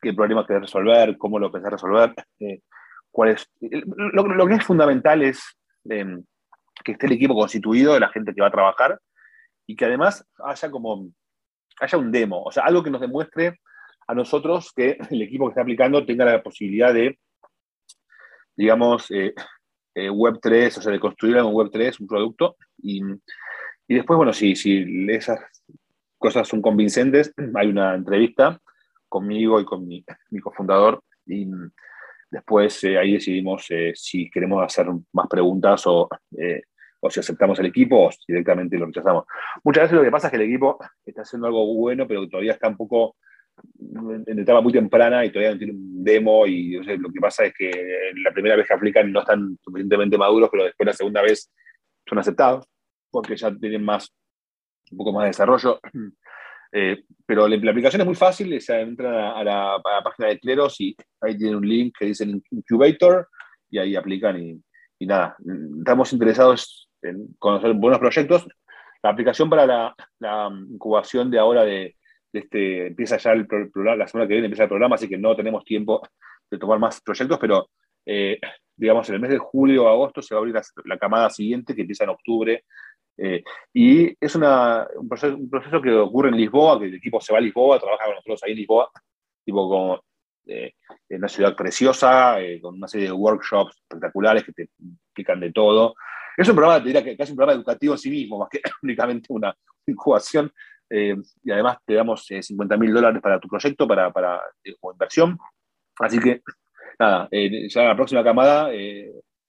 [0.00, 2.14] qué problema querés resolver, cómo lo pensás resolver.
[2.40, 2.60] Eh,
[3.26, 5.42] es, lo, que es fundamental es
[5.84, 6.22] em,
[6.84, 8.98] que esté el equipo constituido de la gente que va a trabajar
[9.66, 11.10] y que además haya como
[11.80, 13.58] haya un demo, o sea, algo que nos demuestre
[14.06, 17.18] a nosotros que el equipo que está aplicando tenga la posibilidad de,
[18.56, 19.34] digamos, eh,
[19.94, 23.02] Web3, o sea, de construir en Web3 un producto y,
[23.88, 25.40] y después, bueno, si, si esas
[26.18, 28.60] cosas son convincentes, hay una entrevista
[29.08, 31.46] conmigo y con mi, mi cofundador y
[32.30, 36.62] después eh, ahí decidimos eh, si queremos hacer más preguntas o, eh,
[37.00, 39.24] o si aceptamos el equipo o directamente lo rechazamos.
[39.62, 42.52] Muchas veces lo que pasa es que el equipo está haciendo algo bueno, pero todavía
[42.52, 43.16] está un poco
[44.26, 47.70] en etapa muy temprana y todavía no un demo y lo que pasa es que
[48.24, 51.50] la primera vez que aplican no están suficientemente maduros, pero después la segunda vez
[52.06, 52.66] son aceptados
[53.10, 54.12] porque ya tienen más,
[54.90, 55.80] un poco más de desarrollo.
[56.74, 60.96] Eh, pero la, aplicación es muy fácil, se entran a, la, página de Cleros y
[61.20, 63.28] ahí tienen un link que dice Incubator
[63.68, 64.42] y ahí aplican
[64.98, 65.36] y, nada,
[65.76, 68.48] estamos interesados en conocer buenos proyectos.
[69.02, 71.94] La aplicación para la, incubación de ahora de,
[72.32, 75.36] este, empieza ya el programa, la semana que viene empieza el programa, así que no
[75.36, 76.02] tenemos tiempo
[76.50, 77.70] de tomar más proyectos, pero
[78.06, 78.38] eh,
[78.76, 81.74] digamos en el mes de julio o agosto se va a abrir la camada siguiente
[81.74, 82.64] que empieza en octubre
[83.16, 87.38] eh, y es una, un, proceso, que ocurre en Lisboa, que el equipo se va
[87.38, 88.90] a Lisboa, trabaja con nosotros ahí en Lisboa,
[89.44, 90.02] tipo como
[90.46, 90.74] eh,
[91.08, 95.52] en una ciudad preciosa, eh, con una serie de workshops espectaculares que te explican de
[95.52, 95.94] todo.
[96.36, 98.60] Es un programa, te diría que casi un programa educativo en sí mismo, más que
[98.82, 99.54] únicamente una
[99.86, 100.50] incubación.
[100.92, 104.40] Y además te damos 50 mil dólares para tu proyecto, para, para
[104.80, 105.38] como inversión.
[105.98, 106.42] Así que,
[106.98, 108.70] nada, ya la próxima camada,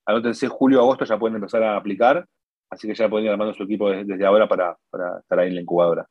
[0.05, 2.25] anótense julio, agosto, ya pueden empezar a aplicar.
[2.73, 4.77] Así que ya pueden ir armando su equipo desde, ahora para,
[5.19, 6.07] estar ahí en la incubadora.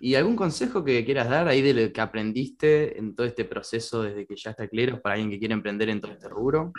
[0.00, 4.02] ¿Y algún consejo que quieras dar ahí de lo que aprendiste en todo este proceso
[4.02, 6.72] desde que ya está Cleros para alguien que quiere emprender en todo este rubro?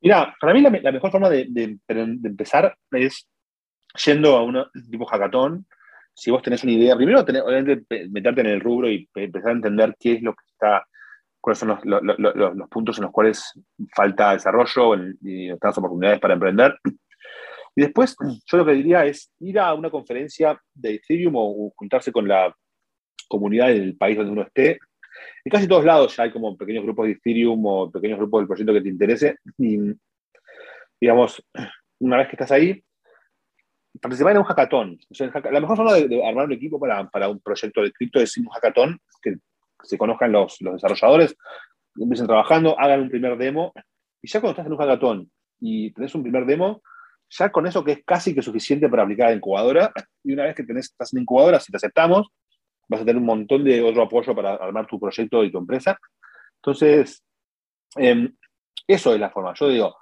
[0.00, 3.28] Mira, para mí la, mejor forma de, empezar es
[4.04, 5.66] yendo a un tipo hackathon.
[6.14, 9.96] Si vos tenés una idea, primero obviamente meterte en el rubro y empezar a entender
[9.98, 10.86] qué es lo que está,
[11.40, 13.52] cuáles son los, puntos en los cuales
[13.94, 16.78] falta desarrollo y las oportunidades para emprender.
[17.74, 18.14] Y después,
[18.46, 22.54] yo lo que diría es ir a una conferencia de Ethereum o juntarse con la
[23.28, 24.78] comunidad del país donde uno esté.
[25.44, 28.48] En casi todos lados ya hay como pequeños grupos de Ethereum o pequeños grupos del
[28.48, 29.36] proyecto que te interese.
[29.56, 29.78] Y,
[31.00, 31.42] digamos,
[32.00, 32.84] una vez que estás ahí,
[34.02, 34.98] participar en un hackathon.
[35.50, 39.00] la mejor forma de, armar un equipo para, un proyecto de cripto es un hackathon,
[39.22, 39.36] que
[39.82, 41.36] se conozcan los, los desarrolladores,
[41.96, 43.72] empiecen trabajando, hagan un primer demo.
[44.20, 45.30] Y ya cuando estás en un hackathon
[45.60, 46.82] y tenés un primer demo,
[47.30, 49.92] ya con eso que es casi que suficiente para aplicar a la incubadora,
[50.24, 52.28] y una vez que tenés, estás en incubadora, si te aceptamos,
[52.88, 55.96] vas a tener un montón de otro apoyo para armar tu proyecto y tu empresa.
[56.56, 57.22] Entonces,
[57.96, 58.34] em,
[58.86, 59.54] eso es la forma.
[59.54, 59.96] Yo digo,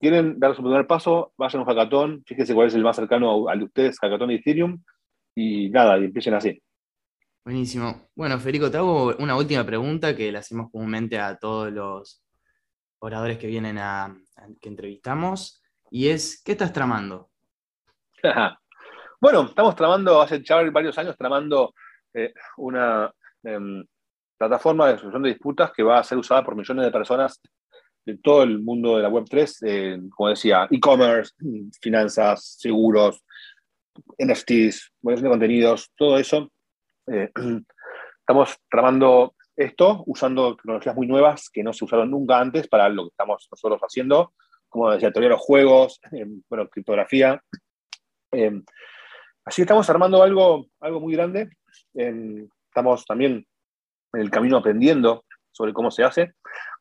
[0.00, 3.48] quieren dar su primer paso, vayan a un hackathon, fíjense cuál es el más cercano
[3.48, 4.82] al de ustedes, hackathon de Ethereum,
[5.34, 6.62] y nada, y empiecen así.
[7.44, 8.08] Buenísimo.
[8.14, 12.22] Bueno, Federico, te hago una última pregunta que le hacemos comúnmente a todos los
[12.98, 14.16] oradores que vienen a
[14.60, 17.30] que entrevistamos y es, ¿qué estás tramando?
[19.20, 21.72] bueno, estamos tramando, hace ya varios años, tramando
[22.12, 23.12] eh, una,
[23.44, 23.84] em,
[24.36, 27.40] plataforma de resolución de disputas que va a ser usada por millones de personas
[28.06, 31.32] de todo el mundo de la Web3, como decía, e-commerce,
[31.82, 33.22] finanzas, seguros,
[34.18, 36.50] NFTs, moderación de contenidos, todo eso.
[37.06, 37.30] Eh,
[38.20, 43.04] estamos tramando esto usando tecnologías muy nuevas que no se usaron nunca antes para lo
[43.04, 44.34] que estamos nosotros haciendo,
[44.68, 47.42] como decía, teoría de los juegos, eh, bueno, criptografía.
[48.32, 48.60] Eh,
[49.44, 51.50] así estamos armando algo, algo muy grande.
[51.94, 53.46] estamos también
[54.12, 56.34] en el camino aprendiendo sobre cómo se hace.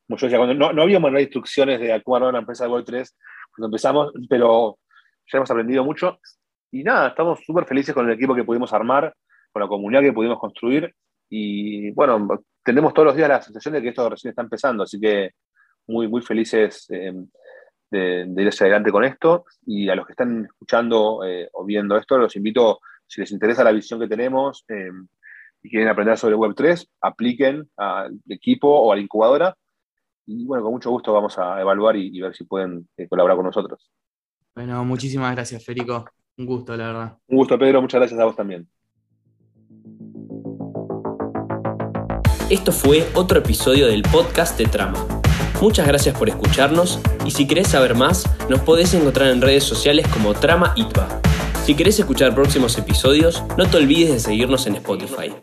[0.08, 2.72] Como yo decía, cuando no, no había de instrucciones de cómo armar una empresa de
[2.72, 3.10] Web3
[3.56, 4.78] cuando empezamos, pero
[5.32, 6.20] ya hemos aprendido mucho.
[6.72, 9.16] Y nada, estamos súper felices con el equipo que pudimos armar,
[9.51, 10.93] con la comunidad que pudimos construir.
[11.30, 12.28] Y bueno,
[12.64, 15.32] tenemos todos los días la sensación de que esto recién está empezando, así que
[15.88, 17.14] muy, muy felices eh,
[17.89, 19.45] de, ir hacia adelante con esto.
[19.66, 23.64] Y a los que están escuchando eh, o viendo esto, los invito, si les interesa
[23.64, 24.91] la visión que tenemos, eh,
[25.64, 29.56] y quieren aprender sobre Web3, apliquen al equipo o a la incubadora.
[30.28, 33.46] Y bueno, con mucho gusto vamos a evaluar y, ver si pueden eh, colaborar con
[33.46, 33.92] nosotros.
[34.56, 36.06] Bueno, muchísimas gracias, Federico.
[36.38, 37.18] Un gusto, la verdad.
[37.28, 37.82] Un gusto, Pedro.
[37.82, 38.68] Muchas gracias a vos también.
[42.50, 45.04] Esto fue otro episodio del podcast de Trama.
[45.62, 50.08] Muchas gracias por escucharnos y si querés saber más, nos podés encontrar en redes sociales
[50.10, 51.22] como Trama ITBA.
[51.64, 55.34] Si querés escuchar próximos episodios, no te olvides de seguirnos en Spotify.